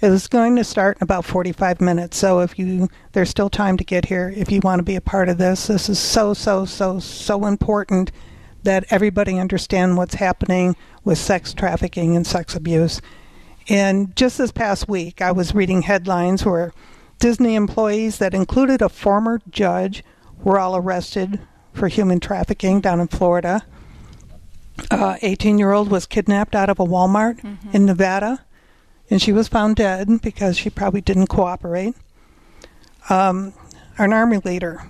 [0.00, 2.16] is going to start in about 45 minutes.
[2.16, 5.02] So if you there's still time to get here if you want to be a
[5.02, 5.66] part of this.
[5.66, 8.12] This is so so so so important
[8.62, 10.74] that everybody understand what's happening
[11.04, 13.02] with sex trafficking and sex abuse.
[13.68, 16.72] And just this past week, I was reading headlines where
[17.18, 20.04] Disney employees that included a former judge
[20.42, 21.40] were all arrested
[21.72, 23.64] for human trafficking down in Florida.
[24.92, 27.70] 18 uh, year old was kidnapped out of a Walmart mm-hmm.
[27.72, 28.44] in Nevada,
[29.10, 31.94] and she was found dead because she probably didn't cooperate.
[33.08, 33.54] Um,
[33.98, 34.82] an army leader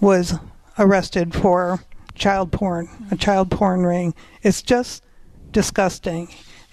[0.00, 0.34] was
[0.78, 1.80] arrested for
[2.14, 3.14] child porn, mm-hmm.
[3.14, 4.14] a child porn ring.
[4.42, 5.02] It's just
[5.50, 6.28] disgusting.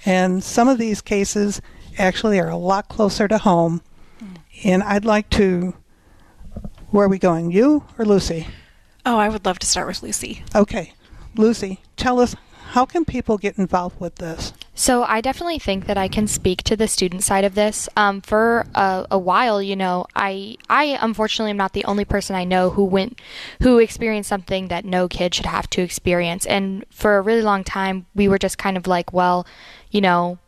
[0.06, 1.62] And some of these cases
[1.98, 3.82] actually are a lot closer to home.
[4.64, 5.76] And I'd like to
[6.92, 7.52] where are we going?
[7.52, 8.48] You or Lucy?
[9.06, 10.44] Oh, I would love to start with Lucy.
[10.56, 10.94] Okay.
[11.36, 12.36] Lucy, tell us
[12.74, 14.54] how can people get involved with this?
[14.76, 17.90] So I definitely think that I can speak to the student side of this.
[17.98, 22.36] Um, for a, a, while, you know, I I unfortunately am not the only person
[22.36, 23.20] I know who went
[23.62, 26.46] who experienced something that no kid should have to experience.
[26.46, 29.46] And for a really long time, we were just kind of like, well,
[29.92, 30.40] you know,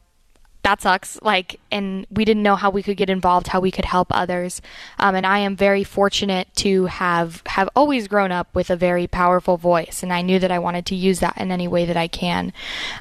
[0.65, 1.19] that sucks.
[1.21, 4.63] Like, and we didn't know how we could get involved, how we could help others.
[4.97, 9.05] Um, and I am very fortunate to have have always grown up with a very
[9.05, 11.97] powerful voice, and I knew that I wanted to use that in any way that
[11.97, 12.51] I can.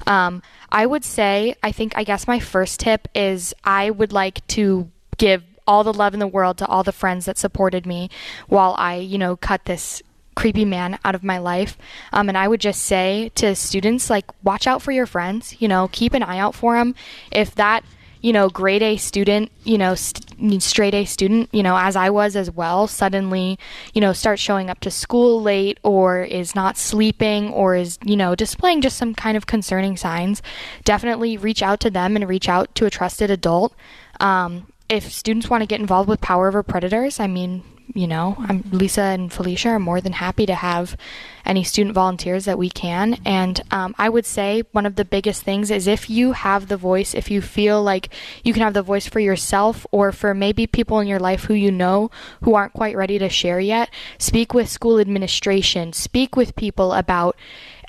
[0.06, 4.46] Um, I would say, I think, I guess my first tip is I would like
[4.48, 8.10] to give all the love in the world to all the friends that supported me
[8.48, 10.02] while I, you know, cut this
[10.34, 11.76] creepy man out of my life.
[12.12, 15.68] Um, and I would just say to students, like, watch out for your friends, you
[15.68, 16.94] know, keep an eye out for them.
[17.30, 17.84] If that,
[18.20, 22.08] you know, grade A student, you know, st- straight A student, you know, as I
[22.08, 23.58] was as well, suddenly,
[23.92, 28.16] you know, starts showing up to school late or is not sleeping or is, you
[28.16, 30.40] know, displaying just some kind of concerning signs,
[30.84, 33.74] definitely reach out to them and reach out to a trusted adult.
[34.20, 38.36] Um, if students want to get involved with power over predators, I mean, you know,
[38.38, 40.96] I'm, Lisa and Felicia are more than happy to have
[41.44, 43.18] any student volunteers that we can.
[43.24, 46.76] And um, I would say one of the biggest things is if you have the
[46.76, 48.08] voice, if you feel like
[48.42, 51.54] you can have the voice for yourself or for maybe people in your life who
[51.54, 52.10] you know
[52.42, 57.36] who aren't quite ready to share yet, speak with school administration, speak with people about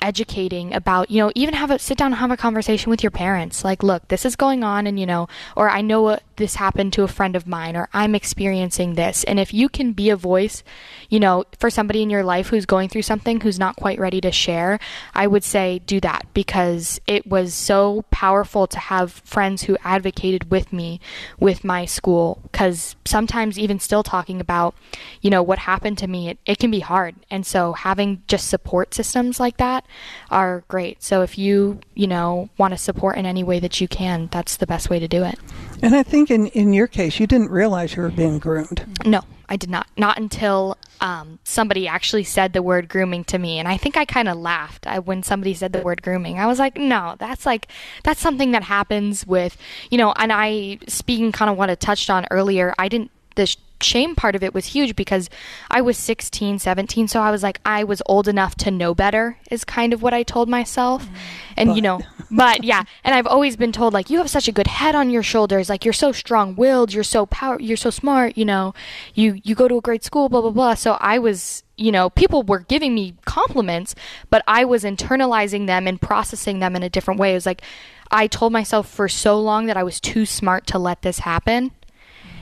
[0.00, 3.10] educating about, you know, even have a sit down and have a conversation with your
[3.10, 3.64] parents.
[3.64, 6.92] Like, look, this is going on, and, you know, or I know what this happened
[6.92, 9.24] to a friend of mine, or I'm experiencing this.
[9.24, 10.62] And if you can be a voice,
[11.08, 14.20] you know, for somebody in your life who's going through something who's not quite ready
[14.20, 14.78] to share,
[15.14, 20.50] I would say do that because it was so powerful to have friends who advocated
[20.50, 21.00] with me
[21.38, 22.40] with my school.
[22.50, 24.74] Because sometimes, even still talking about,
[25.22, 27.14] you know, what happened to me, it, it can be hard.
[27.30, 29.85] And so having just support systems like that
[30.30, 31.02] are great.
[31.02, 34.56] So if you, you know, want to support in any way that you can, that's
[34.56, 35.38] the best way to do it.
[35.82, 38.86] And I think in, in your case, you didn't realize you were being groomed.
[39.04, 39.86] No, I did not.
[39.96, 44.04] Not until um, somebody actually said the word grooming to me, and I think I
[44.04, 46.38] kind of laughed I, when somebody said the word grooming.
[46.38, 47.68] I was like, no, that's like
[48.02, 49.56] that's something that happens with,
[49.90, 50.12] you know.
[50.16, 54.34] And I, speaking kind of what I touched on earlier, I didn't the shame part
[54.34, 55.28] of it was huge because
[55.70, 59.38] I was 16, 17, so I was like I was old enough to know better
[59.50, 61.06] is kind of what I told myself.
[61.06, 61.10] Mm,
[61.56, 61.76] and but.
[61.76, 64.66] you know, but yeah, and I've always been told like you have such a good
[64.66, 68.44] head on your shoulders, like you're so strong-willed, you're so power, you're so smart, you
[68.44, 68.74] know.
[69.14, 70.74] You you go to a great school, blah blah blah.
[70.74, 73.94] So I was you know, people were giving me compliments,
[74.30, 77.32] but I was internalizing them and processing them in a different way.
[77.32, 77.62] It was like
[78.10, 81.72] I told myself for so long that I was too smart to let this happen.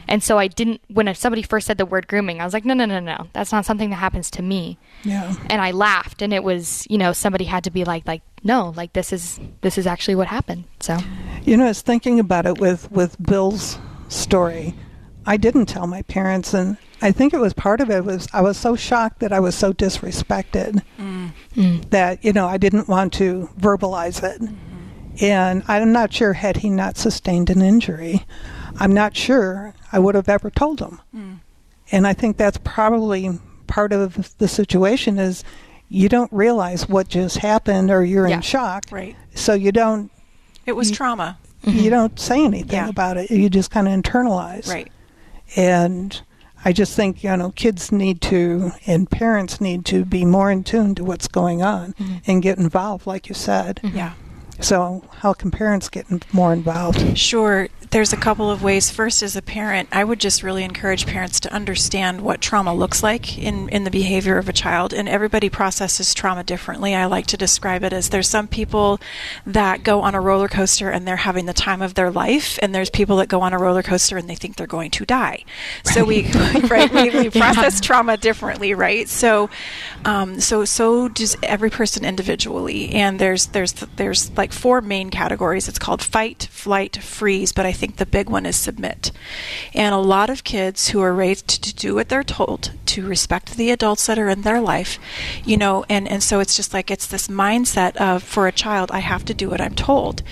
[0.08, 2.74] And so I didn't, when somebody first said the word grooming, I was like, no,
[2.74, 4.78] no, no, no, that's not something that happens to me.
[5.02, 5.34] Yeah.
[5.50, 8.72] And I laughed, and it was, you know, somebody had to be like, like, no,
[8.76, 10.64] like this is this is actually what happened.
[10.80, 10.98] So,
[11.44, 14.74] you know, I was thinking about it with with Bill's story.
[15.26, 18.42] I didn't tell my parents, and I think it was part of it was I
[18.42, 21.90] was so shocked that I was so disrespected mm.
[21.90, 24.40] that you know I didn't want to verbalize it.
[24.40, 25.24] Mm-hmm.
[25.24, 28.26] And I'm not sure had he not sustained an injury,
[28.78, 31.00] I'm not sure I would have ever told them.
[31.14, 31.40] Mm.
[31.92, 35.44] And I think that's probably part of the situation is
[35.88, 38.36] you don't realize what just happened or you're yeah.
[38.36, 38.84] in shock.
[38.90, 39.16] Right.
[39.34, 40.10] So you don't.
[40.66, 41.38] It was you, trauma.
[41.62, 41.90] You mm-hmm.
[41.90, 42.88] don't say anything yeah.
[42.88, 43.30] about it.
[43.30, 44.68] You just kind of internalize.
[44.68, 44.90] Right.
[45.56, 46.20] And
[46.64, 50.64] I just think, you know, kids need to and parents need to be more in
[50.64, 52.16] tune to what's going on mm-hmm.
[52.26, 53.80] and get involved, like you said.
[53.82, 53.96] Mm-hmm.
[53.96, 54.12] Yeah.
[54.60, 57.18] So, how can parents get more involved?
[57.18, 57.68] Sure.
[57.90, 58.90] There's a couple of ways.
[58.90, 63.02] First, as a parent, I would just really encourage parents to understand what trauma looks
[63.02, 64.92] like in, in the behavior of a child.
[64.92, 66.94] And everybody processes trauma differently.
[66.94, 69.00] I like to describe it as there's some people
[69.46, 72.74] that go on a roller coaster and they're having the time of their life, and
[72.74, 75.44] there's people that go on a roller coaster and they think they're going to die.
[75.86, 75.94] Right.
[75.94, 76.30] So we,
[76.68, 77.86] right, we, we process yeah.
[77.86, 79.08] trauma differently, right?
[79.08, 79.50] So,
[80.04, 82.90] um, so so does every person individually.
[82.90, 85.68] And there's there's there's like four main categories.
[85.68, 87.52] It's called fight, flight, freeze.
[87.52, 89.12] But I think the big one is submit.
[89.74, 93.56] And a lot of kids who are raised to do what they're told, to respect
[93.56, 94.98] the adults that are in their life,
[95.44, 98.90] you know, and, and so it's just like it's this mindset of for a child,
[98.90, 100.22] I have to do what I'm told.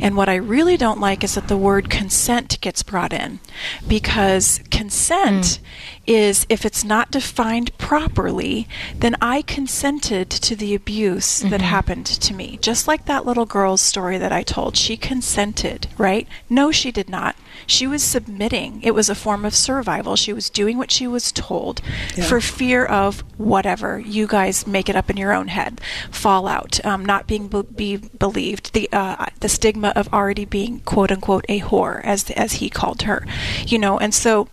[0.00, 3.40] And what I really don't like is that the word consent gets brought in
[3.86, 5.58] because consent mm
[6.06, 11.50] is if it's not defined properly, then I consented to the abuse mm-hmm.
[11.50, 12.58] that happened to me.
[12.60, 14.76] Just like that little girl's story that I told.
[14.76, 16.26] She consented, right?
[16.50, 17.36] No, she did not.
[17.64, 18.82] She was submitting.
[18.82, 20.16] It was a form of survival.
[20.16, 21.80] She was doing what she was told
[22.16, 22.24] yeah.
[22.24, 24.00] for fear of whatever.
[24.00, 25.80] You guys make it up in your own head.
[26.10, 31.12] Fallout, um, not being be-, be believed, the uh, the stigma of already being quote
[31.12, 33.24] unquote a whore, as as he called her,
[33.64, 34.48] you know, and so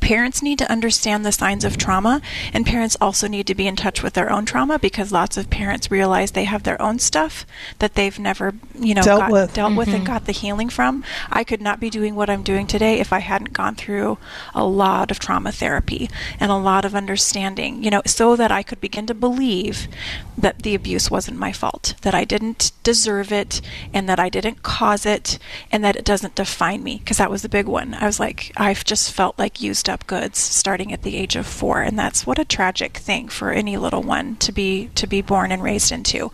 [0.00, 2.20] Parents need to understand the signs of trauma,
[2.52, 5.50] and parents also need to be in touch with their own trauma because lots of
[5.50, 7.46] parents realize they have their own stuff
[7.78, 9.78] that they've never, you know, dealt got, with, dealt mm-hmm.
[9.78, 11.04] with and got the healing from.
[11.30, 14.18] I could not be doing what I'm doing today if I hadn't gone through
[14.54, 16.08] a lot of trauma therapy
[16.40, 19.88] and a lot of understanding, you know, so that I could begin to believe
[20.36, 23.60] that the abuse wasn't my fault, that I didn't deserve it,
[23.92, 25.38] and that I didn't cause it,
[25.72, 27.94] and that it doesn't define me because that was the big one.
[27.94, 31.36] I was like, I've just felt like used used up goods starting at the age
[31.36, 35.06] of four, and that's what a tragic thing for any little one to be to
[35.06, 36.30] be born and raised into.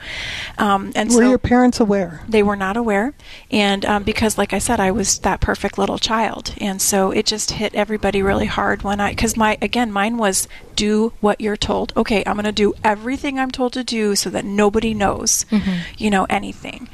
[0.58, 2.22] Um, and were so your parents aware?
[2.28, 3.14] They were not aware,
[3.50, 7.26] and um, because, like I said, I was that perfect little child, and so it
[7.26, 11.56] just hit everybody really hard when I because my again mine was do what you're
[11.56, 11.92] told.
[11.96, 15.80] Okay, I'm going to do everything I'm told to do so that nobody knows, mm-hmm.
[15.96, 16.88] you know, anything.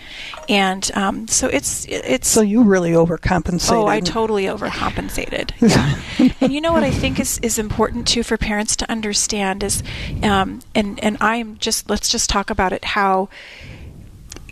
[0.48, 2.28] And um, so it's it's.
[2.28, 3.72] So you really overcompensated.
[3.72, 5.52] Oh, I totally overcompensated.
[5.60, 6.46] yeah.
[6.50, 9.84] And you know what I think is is important too for parents to understand is,
[10.24, 13.28] um, and and I'm just let's just talk about it how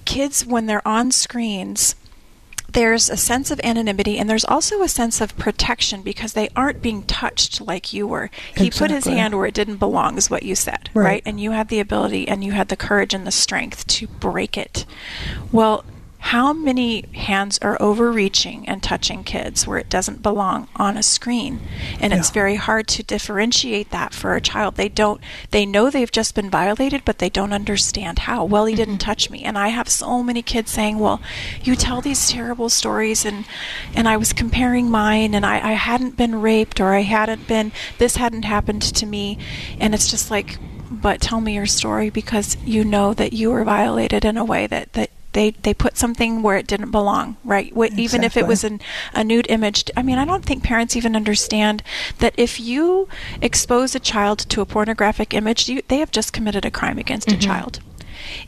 [0.05, 1.97] kids when they're on screens
[2.71, 6.81] there's a sense of anonymity and there's also a sense of protection because they aren't
[6.81, 8.31] being touched like you were.
[8.55, 8.79] He exactly.
[8.79, 11.05] put his hand where it didn't belong, is what you said, right.
[11.05, 11.23] right?
[11.27, 14.57] And you had the ability and you had the courage and the strength to break
[14.57, 14.85] it.
[15.51, 15.83] Well,
[16.19, 21.61] how many hands are overreaching and touching kids where it doesn't belong on a screen?
[22.01, 22.19] And yeah.
[22.19, 24.75] it's very hard to differentiate that for a child.
[24.75, 28.45] They don't they know they've just been violated but they don't understand how.
[28.45, 29.11] Well he didn't mm-hmm.
[29.11, 29.45] touch me.
[29.45, 31.21] And i have so many kids saying well
[31.63, 33.45] you tell these terrible stories and
[33.95, 37.73] and i was comparing mine and i, I hadn't been raped or i hadn't been
[37.99, 39.39] this hadn't happened to me.
[39.79, 40.59] And it's just like
[40.91, 44.67] but tell me your story because you know that you were violated in a way
[44.67, 47.69] that, that they they put something where it didn't belong, right?
[47.69, 48.03] Exactly.
[48.03, 48.81] Even if it was an,
[49.15, 49.89] a nude image.
[49.97, 51.85] I mean, I don't think parents even understand
[52.19, 53.09] that if you
[53.41, 57.29] expose a child to a pornographic image, you, they have just committed a crime against
[57.29, 57.39] mm-hmm.
[57.39, 57.79] a child.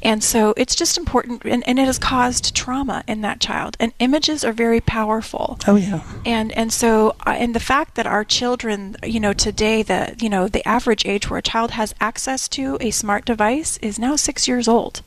[0.03, 3.77] And so it's just important, and, and, it has caused trauma in that child.
[3.79, 5.59] And images are very powerful.
[5.69, 6.03] Oh yeah.
[6.27, 10.29] And and so uh, and the fact that our children, you know, today the you
[10.29, 14.17] know the average age where a child has access to a smart device is now
[14.17, 15.03] six years old.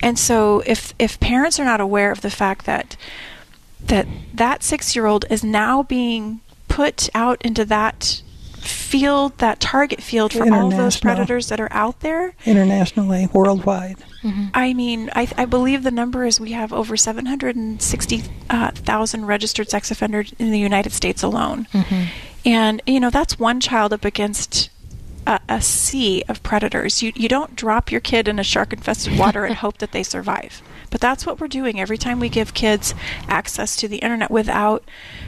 [0.00, 2.96] And so if if parents are not aware of the fact that
[3.80, 8.22] that that 6-year-old is now being put out into that
[8.66, 13.96] field, that target field for all those predators that are out there internationally, worldwide.
[14.22, 14.46] Mm-hmm.
[14.54, 19.90] I mean, I, I, believe the number is we have over 760,000 uh, registered sex
[19.92, 21.68] offenders in the United States alone.
[21.72, 22.04] Mm-hmm.
[22.44, 24.70] And, you know, that's one child up against
[25.26, 27.02] a, a sea of predators.
[27.02, 30.02] You, you don't drop your kid in a shark infested water and hope that they
[30.02, 30.62] survive.
[30.90, 32.94] But that's what we're doing every time we give kids
[33.28, 34.84] access to the internet without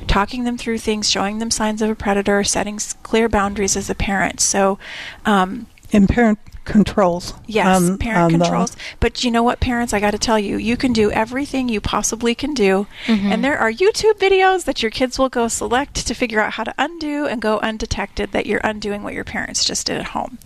[0.07, 3.95] talking them through things, showing them signs of a predator, setting clear boundaries as a
[3.95, 4.41] parent.
[4.41, 4.79] So,
[5.27, 7.35] um, and parent controls.
[7.47, 8.73] Yes, um, parent controls.
[8.73, 8.81] The...
[9.01, 9.93] But you know what, parents?
[9.93, 12.87] I got to tell you, you can do everything you possibly can do.
[13.07, 13.33] Mm-hmm.
[13.33, 16.65] And there are YouTube videos that your kids will go select to figure out how
[16.65, 20.39] to undo and go undetected that you're undoing what your parents just did at home.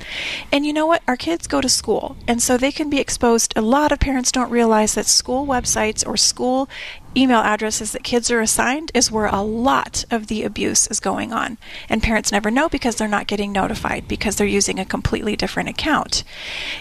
[0.50, 1.02] And you know what?
[1.06, 3.52] Our kids go to school, and so they can be exposed.
[3.56, 6.68] A lot of parents don't realize that school websites or school
[7.16, 11.32] email addresses that kids are assigned is where a lot of the abuse is going
[11.32, 11.58] on.
[11.88, 15.68] And parents never know because they're not getting notified because they're using a completely different
[15.68, 16.11] account.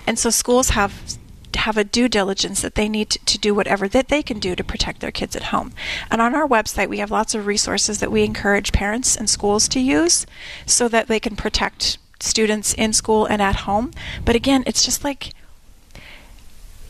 [0.06, 1.18] And so schools have
[1.56, 4.56] have a due diligence that they need to, to do whatever that they can do
[4.56, 5.74] to protect their kids at home.
[6.10, 9.68] And on our website, we have lots of resources that we encourage parents and schools
[9.70, 10.26] to use
[10.66, 13.92] so that they can protect students in school and at home.
[14.26, 15.34] But again, it's just like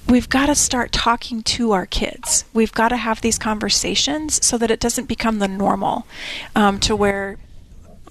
[0.08, 2.46] we've got to start talking to our kids.
[2.54, 6.06] We've got to have these conversations so that it doesn't become the normal
[6.56, 7.38] um, to where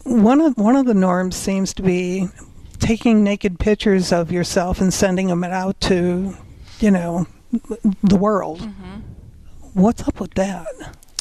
[0.05, 2.29] one of one of the norms seems to be
[2.81, 6.37] taking naked pictures of yourself and sending them out to,
[6.81, 7.27] you know,
[8.03, 8.61] the world.
[8.61, 9.01] Mm-hmm.
[9.75, 10.67] What's up with that?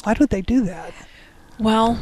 [0.04, 0.92] Why do they do that?
[1.58, 1.98] Well,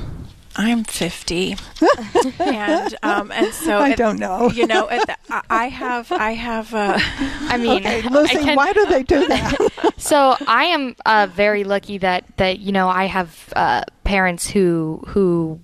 [0.57, 1.57] I'm 50,
[2.41, 4.51] and um, and so I don't know.
[4.51, 5.17] You know, the,
[5.49, 6.75] I have I have.
[6.75, 9.93] Uh, I mean, okay, Lucy, can, why do they do that?
[9.97, 15.03] so I am uh, very lucky that that you know I have uh, parents who
[15.09, 15.61] who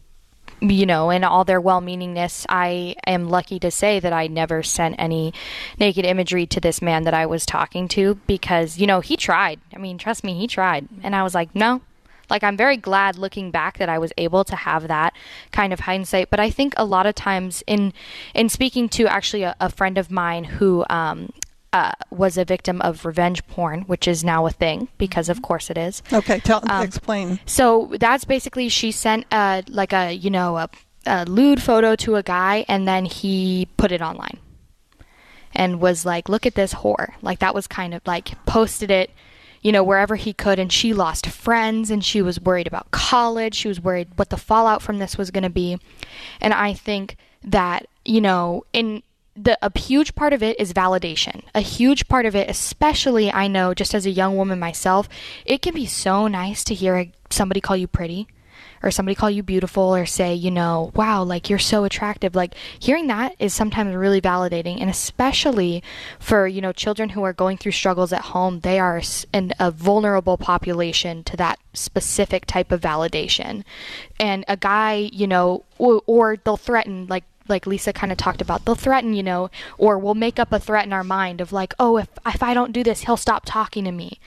[0.70, 4.62] you know, in all their well meaningness, I am lucky to say that I never
[4.62, 5.32] sent any
[5.78, 9.60] naked imagery to this man that I was talking to because, you know, he tried.
[9.74, 10.88] I mean, trust me, he tried.
[11.02, 11.82] And I was like, no.
[12.30, 15.14] Like, I'm very glad looking back that I was able to have that
[15.52, 16.30] kind of hindsight.
[16.30, 17.92] But I think a lot of times, in
[18.34, 21.30] in speaking to actually a, a friend of mine who um,
[21.74, 25.70] uh, was a victim of revenge porn, which is now a thing because, of course,
[25.70, 26.04] it is.
[26.12, 27.40] Okay, tell um, explain.
[27.46, 30.70] So that's basically she sent a like a you know a,
[31.04, 34.38] a lewd photo to a guy, and then he put it online,
[35.52, 39.10] and was like, "Look at this whore!" Like that was kind of like posted it
[39.60, 40.58] you know, wherever he could.
[40.58, 43.54] And she lost friends and she was worried about college.
[43.54, 45.78] She was worried what the fallout from this was going to be.
[46.38, 49.02] And I think that, you know, in
[49.36, 51.42] the a huge part of it is validation.
[51.54, 55.08] A huge part of it, especially I know just as a young woman myself,
[55.44, 58.28] it can be so nice to hear somebody call you pretty
[58.84, 62.34] or somebody call you beautiful or say, you know, wow, like you're so attractive.
[62.34, 64.78] Like hearing that is sometimes really validating.
[64.80, 65.82] And especially
[66.18, 69.00] for, you know, children who are going through struggles at home, they are
[69.32, 73.64] in a vulnerable population to that specific type of validation.
[74.20, 78.40] And a guy, you know, or, or they'll threaten, like, like Lisa kind of talked
[78.40, 81.52] about, they'll threaten, you know, or we'll make up a threat in our mind of
[81.52, 84.18] like, oh, if if I don't do this, he'll stop talking to me.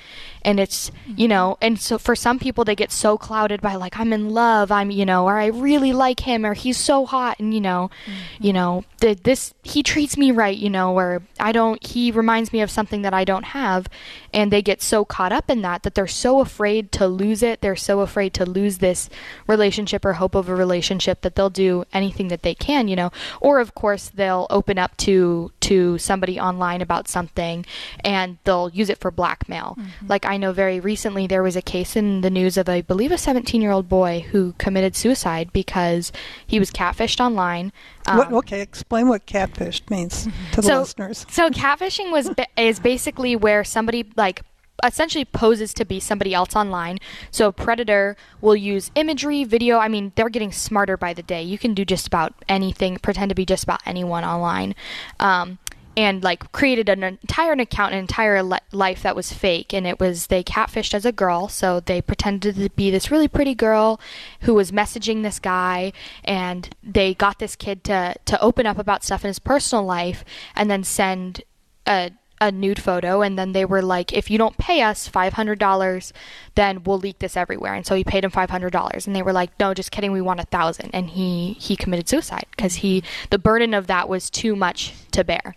[0.44, 1.14] And it's, mm-hmm.
[1.18, 4.30] you know, and so for some people they get so clouded by like I'm in
[4.30, 7.62] love, I'm, you know, or I really like him or he's so hot and you
[7.62, 8.44] know, mm-hmm.
[8.44, 12.54] you know, the, this he treats me right, you know, or I don't he reminds
[12.54, 13.88] me of something that I don't have
[14.34, 17.62] and they get so caught up in that that they're so afraid to lose it.
[17.62, 19.10] They're so afraid to lose this
[19.48, 23.07] relationship or hope of a relationship that they'll do anything that they can, you know.
[23.42, 27.66] Or of course they'll open up to to somebody online about something
[28.02, 29.76] and they'll use it for blackmail.
[29.80, 30.08] Mm-hmm.
[30.08, 33.12] Like I know very recently there was a case in the news of I believe
[33.12, 36.12] a 17-year-old boy who committed suicide because
[36.46, 37.72] he was catfished online.
[38.06, 41.26] Um, what, okay, explain what catfished means to the so, listeners.
[41.30, 44.44] So catfishing was is basically where somebody like
[44.84, 47.00] essentially poses to be somebody else online.
[47.32, 49.80] So predator will use imagery, video.
[49.80, 51.42] I mean, they're getting smarter by the day.
[51.42, 54.76] You can do just about anything, pretend to be just about anyone online.
[55.20, 55.60] Um,
[55.98, 59.74] and like created an entire account, an entire le- life that was fake.
[59.74, 63.28] And it was they catfished as a girl, so they pretended to be this really
[63.28, 64.00] pretty girl
[64.42, 65.92] who was messaging this guy,
[66.24, 70.24] and they got this kid to to open up about stuff in his personal life,
[70.56, 71.42] and then send
[71.88, 76.12] a a nude photo and then they were like if you don't pay us $500
[76.56, 77.74] then we'll leak this everywhere.
[77.74, 80.40] And so he paid him $500 and they were like no just kidding we want
[80.40, 80.92] a thousand.
[80.94, 85.24] And he he committed suicide because he the burden of that was too much to
[85.24, 85.56] bear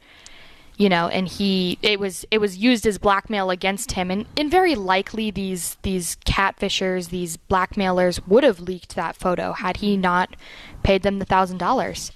[0.80, 4.50] you know and he it was it was used as blackmail against him and, and
[4.50, 10.34] very likely these these catfishers these blackmailers would have leaked that photo had he not
[10.82, 12.12] paid them the thousand dollars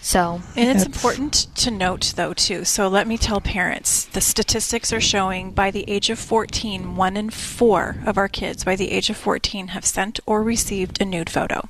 [0.00, 2.64] so, and it's important to note though too.
[2.64, 7.16] So let me tell parents, the statistics are showing by the age of 14, one
[7.16, 11.04] in 4 of our kids by the age of 14 have sent or received a
[11.04, 11.68] nude photo.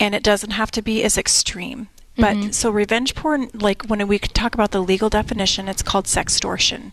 [0.00, 1.88] And it doesn't have to be as extreme.
[2.16, 2.50] But mm-hmm.
[2.50, 6.92] so revenge porn, like when we talk about the legal definition, it's called sextortion,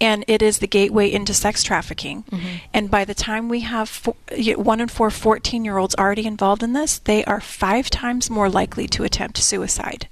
[0.00, 2.22] and it is the gateway into sex trafficking.
[2.30, 2.48] Mm-hmm.
[2.72, 4.14] And by the time we have four,
[4.56, 8.48] one in four 14 year olds already involved in this, they are five times more
[8.48, 10.08] likely to attempt suicide.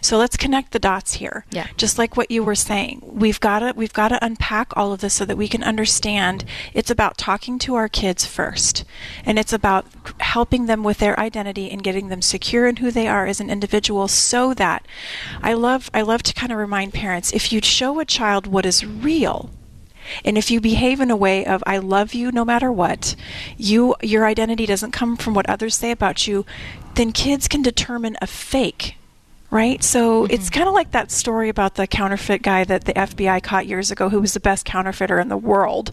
[0.00, 1.44] So let's connect the dots here.
[1.50, 1.66] Yeah.
[1.76, 5.00] Just like what you were saying, we've got to we've got to unpack all of
[5.00, 6.44] this so that we can understand.
[6.72, 8.84] It's about talking to our kids first,
[9.24, 9.86] and it's about
[10.20, 13.50] helping them with their identity and getting them secure in who they are as an
[13.50, 14.08] individual.
[14.08, 14.86] So that
[15.42, 18.66] I love I love to kind of remind parents if you show a child what
[18.66, 19.50] is real
[20.24, 23.14] and if you behave in a way of I love you no matter what,
[23.56, 26.44] you your identity doesn't come from what others say about you,
[26.94, 28.96] then kids can determine a fake
[29.54, 29.84] right?
[29.84, 33.68] So it's kind of like that story about the counterfeit guy that the FBI caught
[33.68, 35.92] years ago, who was the best counterfeiter in the world.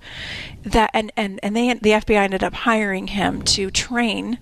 [0.64, 4.40] That and and and they the FBI ended up hiring him to train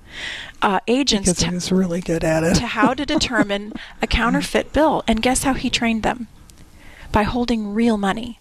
[0.61, 2.55] uh, agents Because he to, was really good at it.
[2.55, 5.03] to how to determine a counterfeit bill.
[5.05, 6.27] And guess how he trained them?
[7.11, 8.39] By holding real money.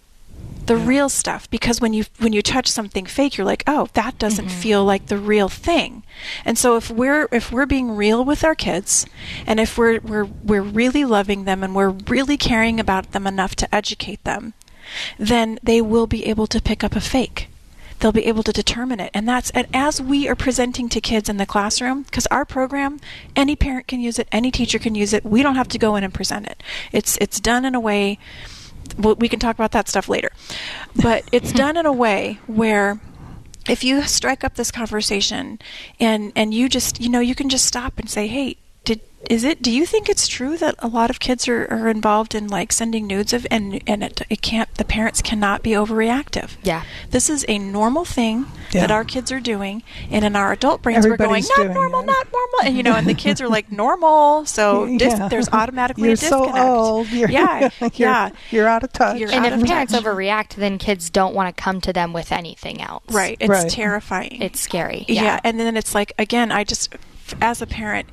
[0.69, 4.19] The real stuff because when you when you touch something fake you're like, "Oh, that
[4.19, 4.59] doesn't mm-hmm.
[4.59, 6.03] feel like the real thing."
[6.45, 9.07] And so if we're if we're being real with our kids
[9.47, 13.55] and if we're we're we're really loving them and we're really caring about them enough
[13.55, 14.53] to educate them,
[15.17, 17.47] then they will be able to pick up a fake.
[17.99, 19.09] They'll be able to determine it.
[19.11, 22.99] And that's and as we are presenting to kids in the classroom because our program
[23.35, 25.95] any parent can use it any teacher can use it we don't have to go
[25.95, 26.61] in and present it.
[26.91, 28.19] It's it's done in a way
[28.97, 30.29] we can talk about that stuff later.
[30.95, 32.99] But it's done in a way where
[33.69, 35.59] if you strike up this conversation
[35.99, 38.57] and and you just you know you can just stop and say hey
[39.29, 42.33] is it do you think it's true that a lot of kids are, are involved
[42.33, 46.51] in like sending nudes of and and it, it can't the parents cannot be overreactive
[46.63, 46.83] Yeah.
[47.09, 48.81] this is a normal thing Yeah.
[48.81, 52.05] that our kids are doing and in our adult brains we're going not normal it."
[52.05, 55.27] not normal and you know and the kids are like normal so dis- Yeah.
[55.27, 57.09] there's automatically You're a disconnect so old.
[57.11, 59.17] You're, yeah you're, yeah You're out of touch.
[59.19, 60.03] You're And if parents touch.
[60.03, 63.03] overreact, then kids don't want to come to them with anything else.
[63.11, 63.69] right it's Right.
[63.69, 65.03] terrifying It's scary.
[65.09, 65.23] yeah.
[65.23, 65.39] Yeah.
[65.43, 66.95] and then it's like again i just
[67.41, 68.07] as a parent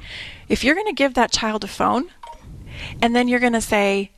[0.49, 2.09] if you're going to give that child a phone
[3.03, 4.11] and then you're going to say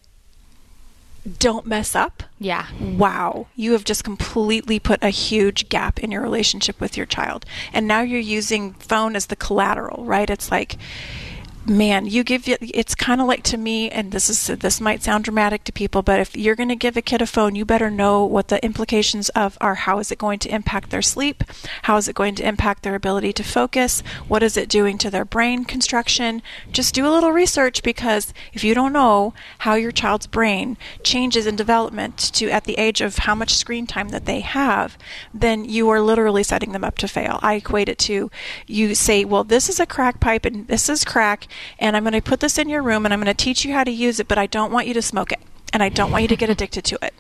[1.39, 2.67] don't mess up Yeah.
[2.81, 7.45] wow you have just completely put a huge gap in your relationship with your child
[7.73, 10.77] and now you're using phone as the collateral right it's like
[11.69, 15.25] man you give it's kind of like to me and this is this might sound
[15.25, 17.91] dramatic to people but if you're going to give a kid a phone you better
[17.91, 19.75] know what the implications of are.
[19.75, 21.45] How is it going to impact their sleep?
[21.83, 24.03] How is it going to impact their ability to focus?
[24.29, 26.43] What is it doing to their brain construction?
[26.71, 31.47] Just do a little research because if you don't know how your child's brain changes
[31.47, 34.97] in development to at the age of how much screen time that they have
[35.35, 37.39] then you are literally setting them up to fail.
[37.43, 38.31] I equate it to
[38.67, 41.47] you say well this is a crack pipe and this is crack
[41.79, 43.73] and i'm going to put this in your room and i'm going to teach you
[43.73, 45.41] how to use it but i don't want you to smoke it
[45.73, 47.15] and i don't want you to get addicted to it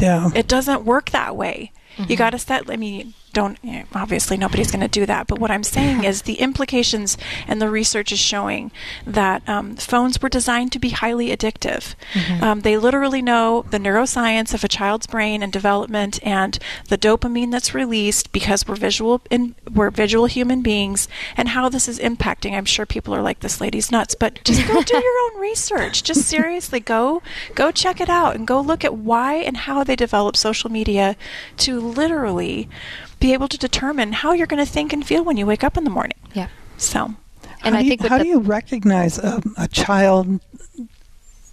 [0.00, 0.30] yeah.
[0.34, 1.72] it doesn't work that way.
[1.96, 2.14] You mm-hmm.
[2.14, 2.70] got to set.
[2.70, 3.58] I mean, don't.
[3.94, 5.26] Obviously, nobody's going to do that.
[5.26, 7.16] But what I'm saying is, the implications
[7.46, 8.70] and the research is showing
[9.06, 11.94] that um, phones were designed to be highly addictive.
[12.42, 16.58] Um, they literally know the neuroscience of a child's brain and development, and
[16.88, 19.20] the dopamine that's released because we're visual.
[19.30, 22.52] In, we're visual human beings, and how this is impacting.
[22.52, 26.02] I'm sure people are like, "This lady's nuts," but just go do your own research.
[26.10, 27.22] Just seriously, go
[27.54, 31.16] go check it out and go look at why and how they develop social media
[31.58, 32.68] to literally
[33.20, 35.76] be able to determine how you're going to think and feel when you wake up
[35.76, 36.16] in the morning.
[36.34, 36.48] Yeah.
[36.78, 37.14] So,
[37.62, 40.40] And how I do you, think how the, do you recognize a, a child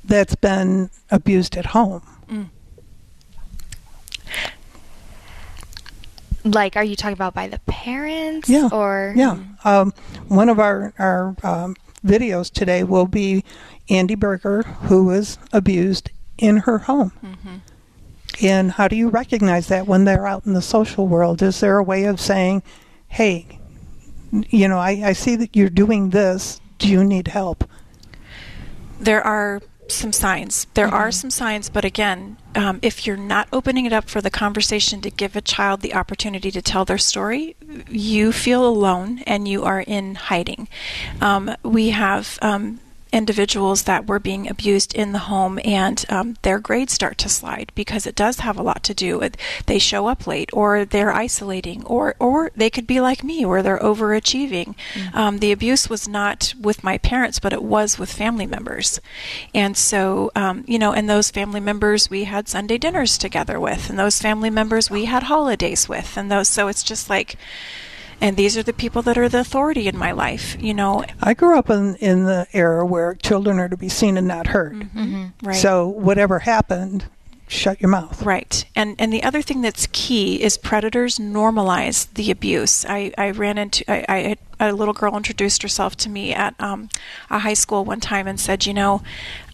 [0.03, 2.01] that's been abused at home?
[6.43, 8.47] like, are you talking about by the parents?
[8.49, 8.69] Yeah.
[8.71, 9.37] Or Yeah.
[9.65, 9.93] Um,
[10.27, 13.43] one of our, our um, videos today will be
[13.89, 17.11] Andy Berger, who was abused in her home.
[18.41, 21.41] And how do you recognize that when they're out in the social world?
[21.41, 22.63] Is there a way of saying,
[23.07, 23.59] hey,
[24.31, 26.61] you know, I, I see that you're doing this.
[26.77, 27.63] Do you need help?
[28.99, 30.67] there are some signs.
[30.73, 34.29] There are some signs, but again, um, if you're not opening it up for the
[34.29, 37.55] conversation to give a child the opportunity to tell their story,
[37.89, 40.67] you feel alone and you are in hiding.
[41.21, 42.81] Um, we have um,
[43.11, 47.71] individuals that were being abused in the home and um, their grades start to slide
[47.75, 49.35] because it does have a lot to do with
[49.65, 53.63] they show up late or they're isolating or or they could be like me where
[53.63, 54.75] they're overachieving.
[55.13, 58.99] Um, the abuse was not with my parents but it was with family members.
[59.53, 63.89] And so um, you know and those family members we had sunday dinners together with
[63.89, 67.35] and those family members we had holidays with and those so it's just like
[68.21, 71.33] and these are the people that are the authority in my life you know I
[71.33, 74.73] grew up in, in the era where children are to be seen and not heard.
[74.75, 74.99] Mm-hmm.
[74.99, 75.47] Mm-hmm.
[75.47, 77.05] right So whatever happened,
[77.47, 78.21] shut your mouth.
[78.23, 78.65] Right.
[78.75, 82.85] And and the other thing that's key is predators normalize the abuse.
[82.85, 86.55] I, I ran into I, I had a little girl introduced herself to me at
[86.59, 86.89] um,
[87.29, 89.01] a high school one time and said, you know,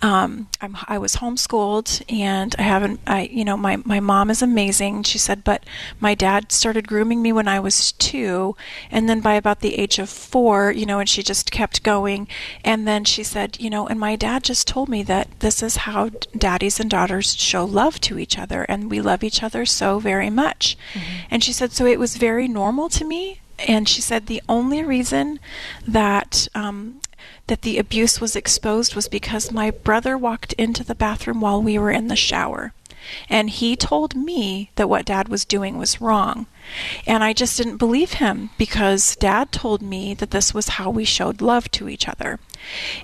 [0.01, 4.41] um, I'm, I was homeschooled and I haven't, I, you know, my, my mom is
[4.41, 5.03] amazing.
[5.03, 5.65] She said, but
[5.99, 8.55] my dad started grooming me when I was two.
[8.91, 12.27] And then by about the age of four, you know, and she just kept going.
[12.63, 15.77] And then she said, you know, and my dad just told me that this is
[15.77, 18.63] how daddies and daughters show love to each other.
[18.63, 20.77] And we love each other so very much.
[21.31, 24.83] And she said, so it was very normal to me and she said the only
[24.83, 25.39] reason
[25.87, 27.01] that um,
[27.47, 31.77] that the abuse was exposed was because my brother walked into the bathroom while we
[31.77, 32.73] were in the shower.
[33.29, 36.45] And he told me that what dad was doing was wrong.
[37.05, 41.03] And I just didn't believe him because dad told me that this was how we
[41.03, 42.39] showed love to each other.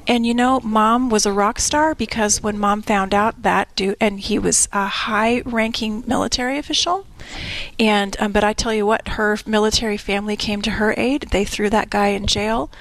[0.08, 3.98] And you know, mom was a rock star because when mom found out that dude,
[4.00, 7.06] and he was a high ranking military official,
[7.78, 11.28] and um, but I tell you what, her military family came to her aid.
[11.32, 12.72] They threw that guy in jail,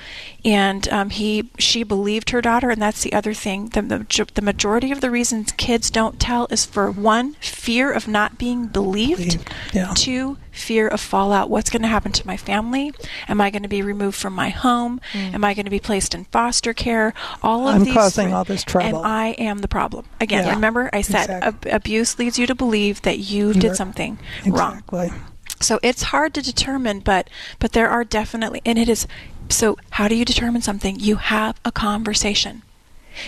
[0.44, 2.70] and um, he she believed her daughter.
[2.70, 3.68] And that's the other thing.
[3.70, 8.08] The, the the majority of the reasons kids don't tell is for one fear of
[8.08, 9.38] not being believed,
[9.72, 9.92] Yeah.
[9.94, 11.48] two fear of fallout.
[11.48, 12.92] What's going to happen to my family?
[13.28, 15.00] Am I going to be removed from my home?
[15.12, 15.34] Mm.
[15.34, 17.14] Am I going to be placed in foster care?
[17.42, 17.88] All of these.
[17.88, 18.98] I'm causing all this trouble.
[18.98, 20.06] and I am the problem.
[20.20, 20.54] Again, Yeah.
[20.54, 21.70] remember I said Exactly.
[21.70, 24.82] ab- abuse leads you to believe that you You're- did something wrong.
[24.88, 25.10] Exactly.
[25.60, 27.28] So it's hard to determine, but
[27.58, 29.06] but there are definitely, and it is.
[29.48, 31.00] So how do you determine something?
[31.00, 32.62] You have a conversation.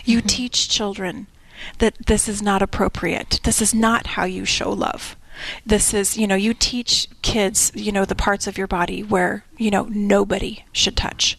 [0.05, 0.27] You mm-hmm.
[0.29, 1.27] teach children
[1.79, 3.41] that this is not appropriate.
[3.43, 5.17] This is not how you show love.
[5.65, 9.45] This is, you know, you teach kids, you know, the parts of your body where,
[9.57, 11.39] you know, nobody should touch.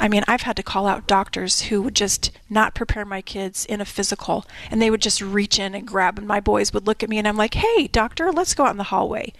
[0.00, 3.64] I mean, I've had to call out doctors who would just not prepare my kids
[3.64, 6.84] in a physical, and they would just reach in and grab, and my boys would
[6.84, 9.32] look at me, and I'm like, "Hey, doctor, let's go out in the hallway.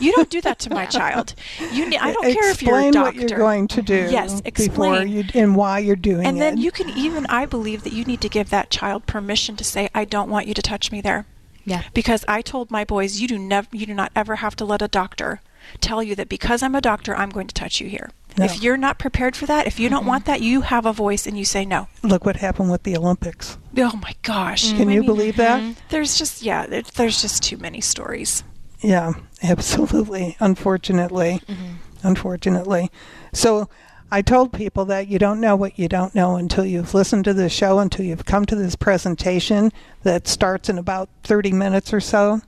[0.00, 1.36] You don't do that to my child.
[1.72, 3.20] You, I don't care if you're a Explain doctor.
[3.20, 4.08] what you're going to do.
[4.10, 5.08] Yes, Before explain.
[5.08, 6.40] you and why you're doing And it.
[6.40, 9.54] And then you can even, I believe that you need to give that child permission
[9.54, 11.26] to say, "I don't want you to touch me there."
[11.64, 11.82] Yeah.
[11.94, 14.82] Because I told my boys, you do never, you do not ever have to let
[14.82, 15.40] a doctor
[15.80, 18.10] tell you that because I'm a doctor, I'm going to touch you here.
[18.36, 18.46] No.
[18.46, 21.26] If you're not prepared for that, if you don't want that, you have a voice
[21.26, 21.88] and you say no.
[22.02, 23.58] Look what happened with the Olympics.
[23.76, 24.72] Oh my gosh!
[24.72, 25.60] Can I you mean, believe that?
[25.60, 25.72] Mm-hmm.
[25.90, 28.42] There's just yeah, there, there's just too many stories.
[28.80, 30.36] Yeah, absolutely.
[30.40, 31.74] Unfortunately, mm-hmm.
[32.02, 32.90] unfortunately.
[33.34, 33.68] So
[34.12, 37.32] I told people that you don't know what you don't know until you've listened to
[37.32, 42.00] this show, until you've come to this presentation that starts in about 30 minutes or
[42.00, 42.42] so.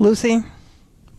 [0.00, 0.42] Lucy,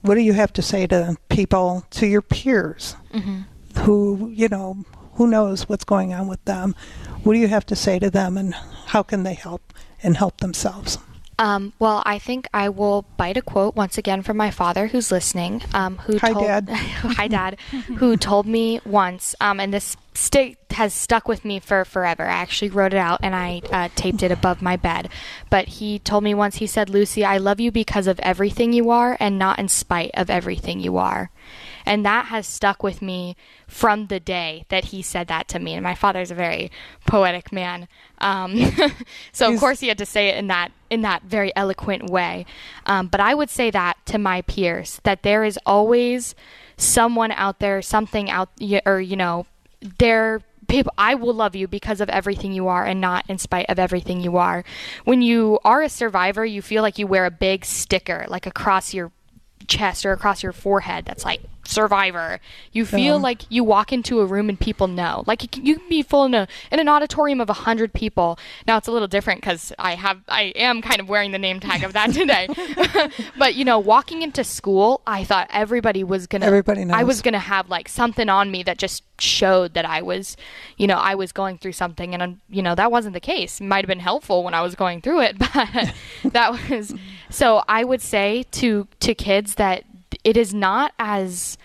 [0.02, 3.80] what do you have to say to people, to your peers mm-hmm.
[3.80, 4.84] who, you know,
[5.14, 6.76] who knows what's going on with them?
[7.24, 8.54] What do you have to say to them and
[8.88, 9.74] how can they help
[10.04, 10.98] and help themselves?
[11.42, 15.12] Um, well, I think I will bite a quote once again from my father, who's
[15.12, 15.64] listening.
[15.74, 16.70] Um, who Hi, told, Dad.
[16.70, 17.60] hi, Dad.
[17.98, 22.26] who told me once, um, and this sti- has stuck with me for forever.
[22.26, 25.10] I actually wrote it out and I uh, taped it above my bed.
[25.50, 26.58] But he told me once.
[26.58, 30.12] He said, "Lucy, I love you because of everything you are, and not in spite
[30.14, 31.32] of everything you are."
[31.86, 33.36] And that has stuck with me
[33.68, 35.74] from the day that he said that to me.
[35.74, 36.72] And my father's a very
[37.06, 37.88] poetic man,
[38.20, 38.56] um,
[39.32, 42.46] so of course he had to say it in that in that very eloquent way.
[42.86, 46.36] Um, but I would say that to my peers that there is always
[46.78, 48.50] someone out there, something out,
[48.86, 49.46] or you know,
[50.00, 50.42] there.
[50.68, 53.78] People, I will love you because of everything you are and not in spite of
[53.78, 54.64] everything you are.
[55.04, 58.94] When you are a survivor, you feel like you wear a big sticker, like across
[58.94, 59.12] your
[59.68, 61.42] chest or across your forehead that's like
[61.72, 62.40] survivor.
[62.72, 63.22] You feel Yeah.
[63.24, 65.24] like you walk into a room and people know.
[65.26, 68.38] Like you can, you can be full in, a, in an auditorium of 100 people.
[68.68, 71.60] Now it's a little different because i have i am kind of wearing the name
[71.60, 72.48] tag of that today.
[73.38, 76.96] But you know walking into school i thought everybody was gonna Everybody knows.
[76.98, 80.36] i was gonna have like something on me that just showed that i was
[80.78, 82.14] you know i was going through something.
[82.14, 83.62] And um, you know that wasn't the case.
[83.62, 85.94] Might have been helpful when i was going through it but
[86.34, 86.94] that was
[87.30, 89.84] so i would say to to kids that
[90.24, 91.58] it is not as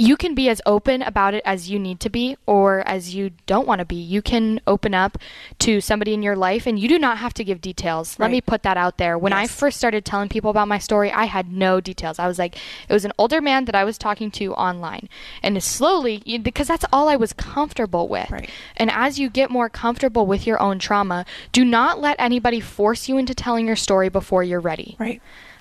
[0.00, 3.32] you can be as open about it as you need to be or as you
[3.44, 3.96] don't want to be.
[3.96, 5.18] You can open up
[5.58, 8.18] to somebody in your life and you do not have to give details.
[8.18, 9.18] Let me put that out there.
[9.18, 12.18] When I first started telling people about my story, I had no details.
[12.18, 12.56] I was like,
[12.88, 15.10] it was an older man that I was talking to online.
[15.42, 18.30] And it's slowly, because that's all I was comfortable with.
[18.30, 18.48] Right.
[18.78, 23.06] And as you get more comfortable with your own trauma, do not let anybody force
[23.06, 24.96] you into telling your story before you're ready.
[24.98, 25.20] Right.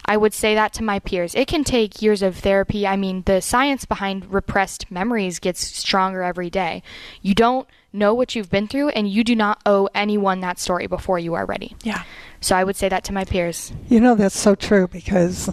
[0.09, 1.35] I would say that to my peers.
[1.35, 2.87] It can take years of therapy.
[2.87, 6.81] I mean, the science behind repressed memories gets stronger every day.
[7.21, 10.87] You don't know what you've been through, and you do not owe anyone that story
[10.87, 11.75] before you are ready.
[11.83, 12.01] Yeah.
[12.41, 13.71] So I would say that to my peers.
[13.87, 15.47] You know, that's so true because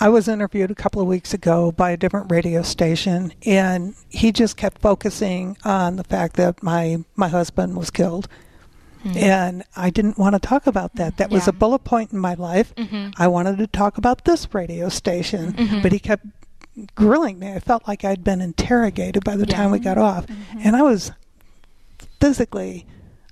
[0.00, 4.32] I was interviewed a couple of weeks ago by a different radio station, and he
[4.32, 8.28] just kept focusing on the fact that my, my husband was killed.
[9.04, 9.18] Mm-hmm.
[9.18, 11.18] And I didn't want to talk about that.
[11.18, 12.74] That was a bullet point in my life.
[12.74, 13.10] Mm-hmm.
[13.16, 15.82] I wanted to talk about this radio station, mm-hmm.
[15.82, 16.26] but he kept
[16.94, 17.52] grilling me.
[17.52, 20.26] I felt like I'd been interrogated by the time we got off.
[20.58, 21.12] And I was
[22.20, 22.86] physically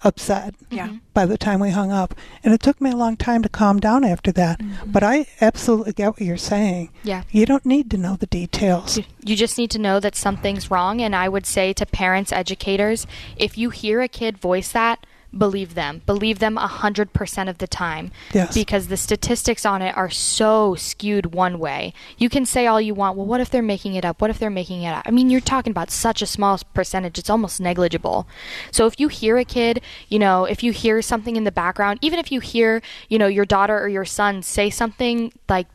[0.04, 0.96] upset Yeah.
[1.14, 2.14] by the time we hung up.
[2.42, 4.60] And it took me a long time to calm down after that.
[4.84, 6.90] But I absolutely get what you're saying.
[7.02, 7.22] Yeah.
[7.30, 8.98] You don't need to know the details.
[9.24, 11.00] You just need to know that something's wrong.
[11.00, 13.06] And I would say to parents, educators,
[13.36, 15.06] if you hear a kid voice that,
[15.36, 16.02] believe them.
[16.06, 18.10] Believe them 100% of the time.
[18.32, 18.54] Yes.
[18.54, 21.94] Because the statistics on it are so skewed one way.
[22.18, 24.20] You can say all you want, well, what if they're making it up?
[24.20, 25.04] What if they're making it up?
[25.06, 28.26] I mean, you're talking about such a small percentage, it's almost negligible.
[28.70, 31.98] So if you hear a kid, you know, if you hear something in the background,
[32.02, 35.66] even if you hear, you know, your daughter or your son say something like,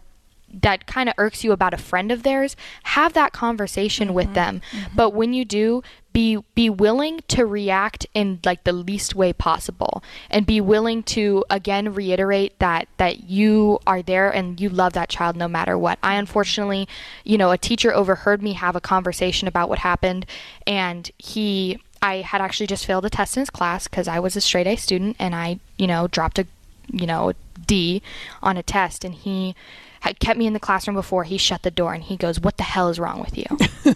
[0.62, 4.34] that kind of irks you about a friend of theirs, have that conversation with mm-hmm.
[4.34, 4.62] them.
[4.72, 4.95] Mm-hmm.
[4.95, 5.84] But when you do,
[6.18, 10.01] be be willing to react in like the least way possible
[10.32, 15.09] and be willing to again reiterate that that you are there and you love that
[15.09, 15.99] child no matter what.
[16.01, 16.88] I unfortunately,
[17.24, 20.26] you know, a teacher overheard me have a conversation about what happened
[20.65, 24.36] and he I had actually just failed a test in his class cuz I was
[24.36, 26.47] a straight A student and I, you know, dropped a
[26.91, 27.34] you know,
[27.68, 28.01] D
[28.41, 29.53] on a test and he
[30.08, 32.58] had kept me in the classroom before he shut the door and he goes, "What
[32.58, 33.45] the hell is wrong with you?"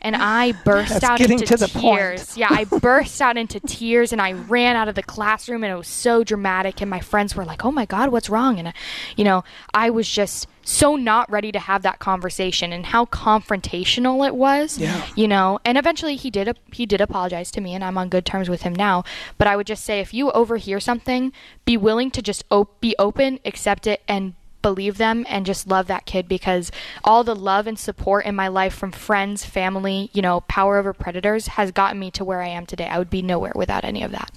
[0.00, 2.36] and I burst That's out into tears.
[2.36, 5.76] yeah, I burst out into tears and I ran out of the classroom and it
[5.76, 8.72] was so dramatic and my friends were like, "Oh my god, what's wrong?" And uh,
[9.16, 9.44] you know,
[9.74, 14.78] I was just so not ready to have that conversation and how confrontational it was.
[14.78, 15.04] Yeah.
[15.16, 18.24] You know, and eventually he did he did apologize to me and I'm on good
[18.26, 19.04] terms with him now,
[19.38, 21.32] but I would just say if you overhear something,
[21.64, 25.86] be willing to just op- be open, accept it and believe them and just love
[25.86, 26.70] that kid because
[27.04, 30.92] all the love and support in my life from friends, family, you know, power over
[30.92, 32.86] predators has gotten me to where I am today.
[32.86, 34.30] I would be nowhere without any of that.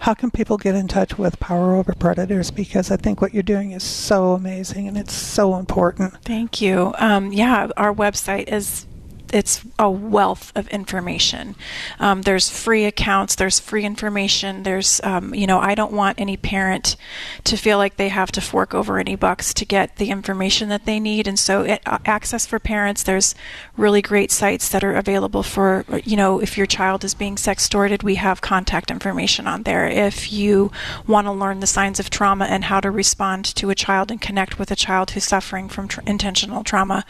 [0.00, 2.50] How can people get in touch with Power Over Predators?
[2.50, 6.22] Because I think what you're doing is so amazing and it's so important.
[6.22, 6.92] Thank you.
[6.98, 8.86] Um, yeah, our website is
[9.32, 11.56] it's a wealth of information.
[11.98, 13.34] Um, there's free accounts.
[13.34, 14.62] There's free information.
[14.62, 16.96] There's, um, you know, I don't want any parent
[17.44, 20.84] to feel like they have to fork over any bucks to get the information that
[20.86, 21.26] they need.
[21.26, 23.02] And so, it, uh, access for parents.
[23.02, 23.34] There's
[23.76, 28.02] really great sites that are available for, you know, if your child is being sextorted,
[28.02, 29.86] we have contact information on there.
[29.86, 30.70] If you
[31.06, 34.20] want to learn the signs of trauma and how to respond to a child and
[34.20, 37.04] connect with a child who's suffering from intentional trauma,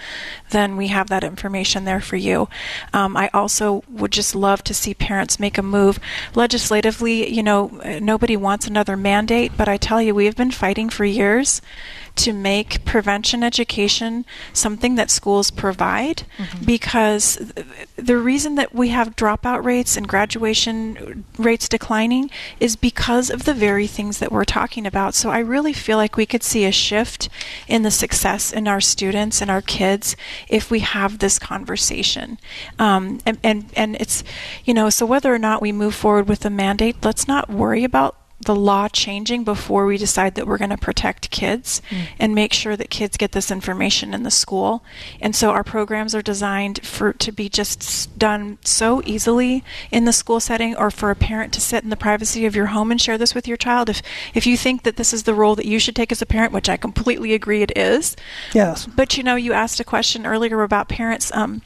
[0.50, 2.48] then we have that information there for you.
[2.92, 5.98] Um, I also would just love to see parents make a move
[6.34, 7.30] legislatively.
[7.30, 7.66] You know,
[8.00, 11.60] nobody wants another mandate, but I tell you, we have been fighting for years
[12.16, 16.24] to make prevention education something that schools provide
[16.64, 23.30] because th- the reason that we have dropout rates and graduation rates declining is because
[23.30, 25.14] of the very things that we're talking about.
[25.14, 27.28] So I really feel like we could see a shift
[27.68, 30.16] in the success in our students and our kids
[30.48, 32.38] if we have this conversation.
[32.78, 34.24] Um, and, and, and it's,
[34.64, 37.84] you know, so whether or not we move forward with the mandate, let's not worry
[37.84, 38.16] about
[38.46, 41.82] the law changing before we decide that we're going to protect kids
[42.18, 44.82] and make sure that kids get this information in the school.
[45.20, 50.12] And so our programs are designed for to be just done so easily in the
[50.12, 53.00] school setting or for a parent to sit in the privacy of your home and
[53.00, 53.88] share this with your child.
[53.90, 54.00] If
[54.34, 56.52] if you think that this is the role that you should take as a parent,
[56.52, 58.16] which I completely agree it is,
[58.54, 58.86] Yes.
[58.86, 61.30] but you know, you asked a question earlier about parents.
[61.34, 61.62] Um,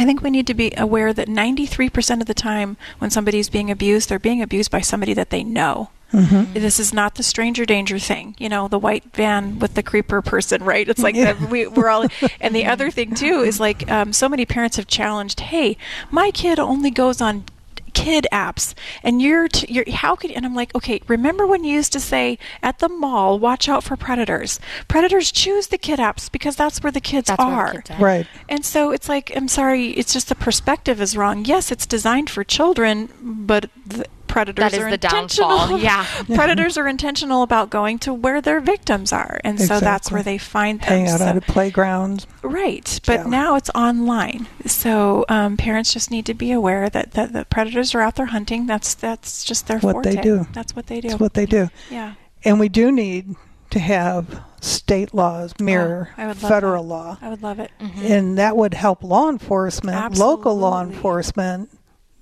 [0.00, 3.70] I think we need to be aware that 93% of the time when somebody's being
[3.70, 5.90] abused, they're being abused by somebody that they know.
[6.12, 10.20] This is not the stranger danger thing, you know, the white van with the creeper
[10.22, 10.88] person, right?
[10.88, 11.34] It's like Yeah.
[11.34, 12.06] the, we, we're all.
[12.40, 15.76] And the other thing too is like um, so many parents have challenged, hey,
[16.10, 17.44] my kid only goes on
[17.90, 21.72] kid apps and you're, t- you're how could and I'm like okay remember when you
[21.74, 26.30] used to say at the mall watch out for predators predators choose the kid apps
[26.30, 27.98] because that's where the kids That's where the are kids are.
[28.02, 28.26] Right.
[28.48, 32.30] and so it's like I'm sorry it's just the perspective is wrong yes it's designed
[32.30, 36.06] for children but the predators That is are the intentional downfall, yeah.
[36.34, 40.38] predators are intentional about going to where their victims are and so that's where they
[40.38, 42.26] find them Hang out So- at a playground.
[42.42, 43.26] Right, but Yeah.
[43.26, 47.94] now it's online, so um, parents just need to be aware that, that the predators
[47.94, 48.66] are out there hunting.
[48.66, 50.46] That's that's just their What they do.
[50.52, 51.08] That's what they do.
[51.08, 51.68] That's what they do.
[51.90, 52.14] yeah,
[52.44, 53.34] And we do need
[53.70, 56.88] to have state laws mirror Oh, I would love federal that.
[56.88, 57.18] law.
[57.22, 57.70] I would love it.
[57.80, 61.70] And that would help law enforcement, local law enforcement.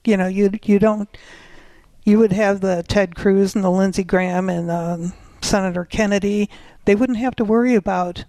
[0.04, 1.08] You know, you you don't
[2.08, 6.48] you would have the Ted Cruz and the Lindsey Graham and um, Senator Kennedy.
[6.84, 8.24] They wouldn't have to worry about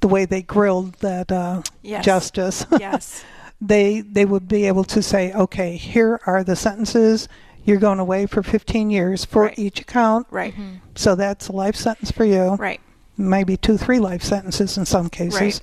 [0.00, 2.04] the way they grilled that uh, Yes.
[2.04, 2.66] justice.
[2.78, 3.24] Yes,
[3.60, 7.28] they they would be able to say, okay, here are the sentences.
[7.64, 9.58] You're going away for 15 years for Right.
[9.58, 10.26] each account.
[10.30, 10.54] right,
[10.96, 12.54] So that's a life sentence for you.
[12.56, 12.80] right.
[13.16, 15.40] Maybe two, three life sentences in some cases.
[15.40, 15.60] Right.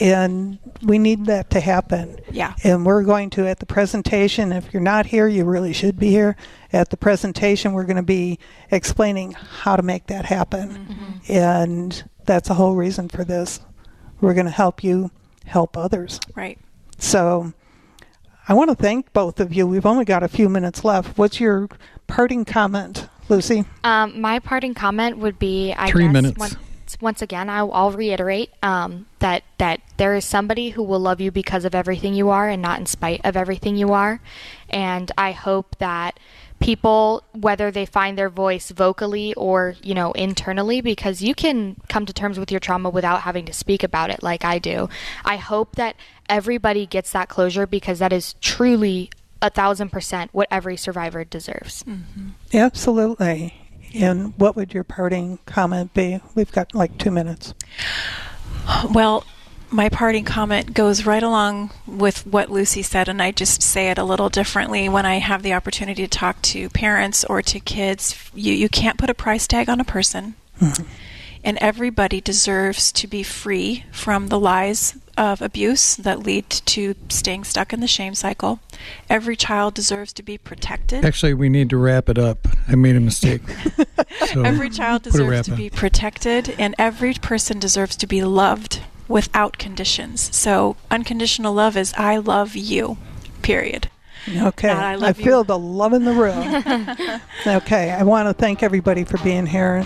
[0.00, 2.18] And we need that to happen.
[2.30, 2.54] Yeah.
[2.64, 6.08] And we're going to, at the presentation, if you're not here, you really should be
[6.08, 6.36] here.
[6.72, 8.38] At the presentation, we're going to be
[8.70, 11.20] explaining how to make that happen.
[11.28, 13.60] And that's the whole reason for this.
[14.20, 15.10] We're going to help you
[15.44, 16.20] help others.
[16.34, 16.58] Right.
[16.98, 17.52] So
[18.48, 19.66] I want to thank both of you.
[19.66, 21.18] We've only got a few minutes left.
[21.18, 21.68] What's your
[22.06, 23.64] parting comment, Lucy?
[23.84, 26.38] Um, my parting comment would be, I Three guess, minutes.
[26.38, 26.56] Once,
[27.00, 31.30] once again, I'll, I'll reiterate um, that that there is somebody who will love you
[31.30, 34.20] because of everything you are and not in spite of everything you are.
[34.68, 36.18] And I hope that
[36.60, 42.06] people, whether they find their voice vocally or you know internally, because you can come
[42.06, 44.88] to terms with your trauma without having to speak about it, like I do.
[45.24, 45.96] I hope that
[46.28, 51.84] everybody gets that closure because that is truly a thousand percent what every survivor deserves.
[52.54, 53.61] Absolutely.
[53.94, 56.20] And what would your parting comment be?
[56.34, 57.54] We've got like two minutes.
[58.90, 59.24] Well,
[59.70, 63.98] my parting comment goes right along with what Lucy said, and I just say it
[63.98, 68.30] a little differently when I have the opportunity to talk to parents or to kids.
[68.34, 70.84] You, you can't put a price tag on a person, mm-hmm.
[71.42, 77.44] and everybody deserves to be free from the lies of abuse that lead to staying
[77.44, 78.60] stuck in the shame cycle.
[79.08, 81.04] Every child deserves to be protected.
[81.04, 82.48] Actually, we need to wrap it up.
[82.68, 83.42] I made a mistake.
[84.26, 89.58] So Every child deserves to be protected, and every person deserves to be loved without
[89.58, 90.34] conditions.
[90.34, 92.98] So, unconditional love is I love you,
[93.42, 93.88] period.
[94.28, 94.68] Okay.
[94.68, 95.24] Not I love you.
[95.24, 97.20] feel the love in the room.
[97.56, 97.90] okay.
[97.90, 99.84] I want to thank everybody for being here.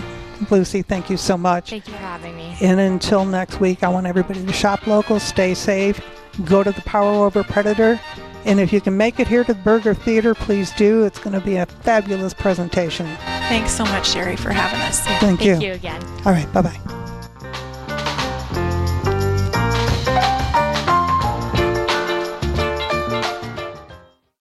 [0.49, 1.69] Lucy, thank you so much.
[1.69, 2.55] Thank you for having me.
[2.61, 5.99] And until next week, I want everybody to shop local, stay safe,
[6.45, 7.99] go to the Power Over Predator.
[8.45, 11.03] And if you can make it here to the Berger Theater, please do.
[11.03, 13.05] It's going to be a fabulous presentation.
[13.49, 15.01] Thanks so much, Sherry, for having us.
[15.19, 15.53] Thank, you.
[15.53, 16.01] Thank you again.
[16.25, 16.51] All right.
[16.53, 17.13] Bye bye.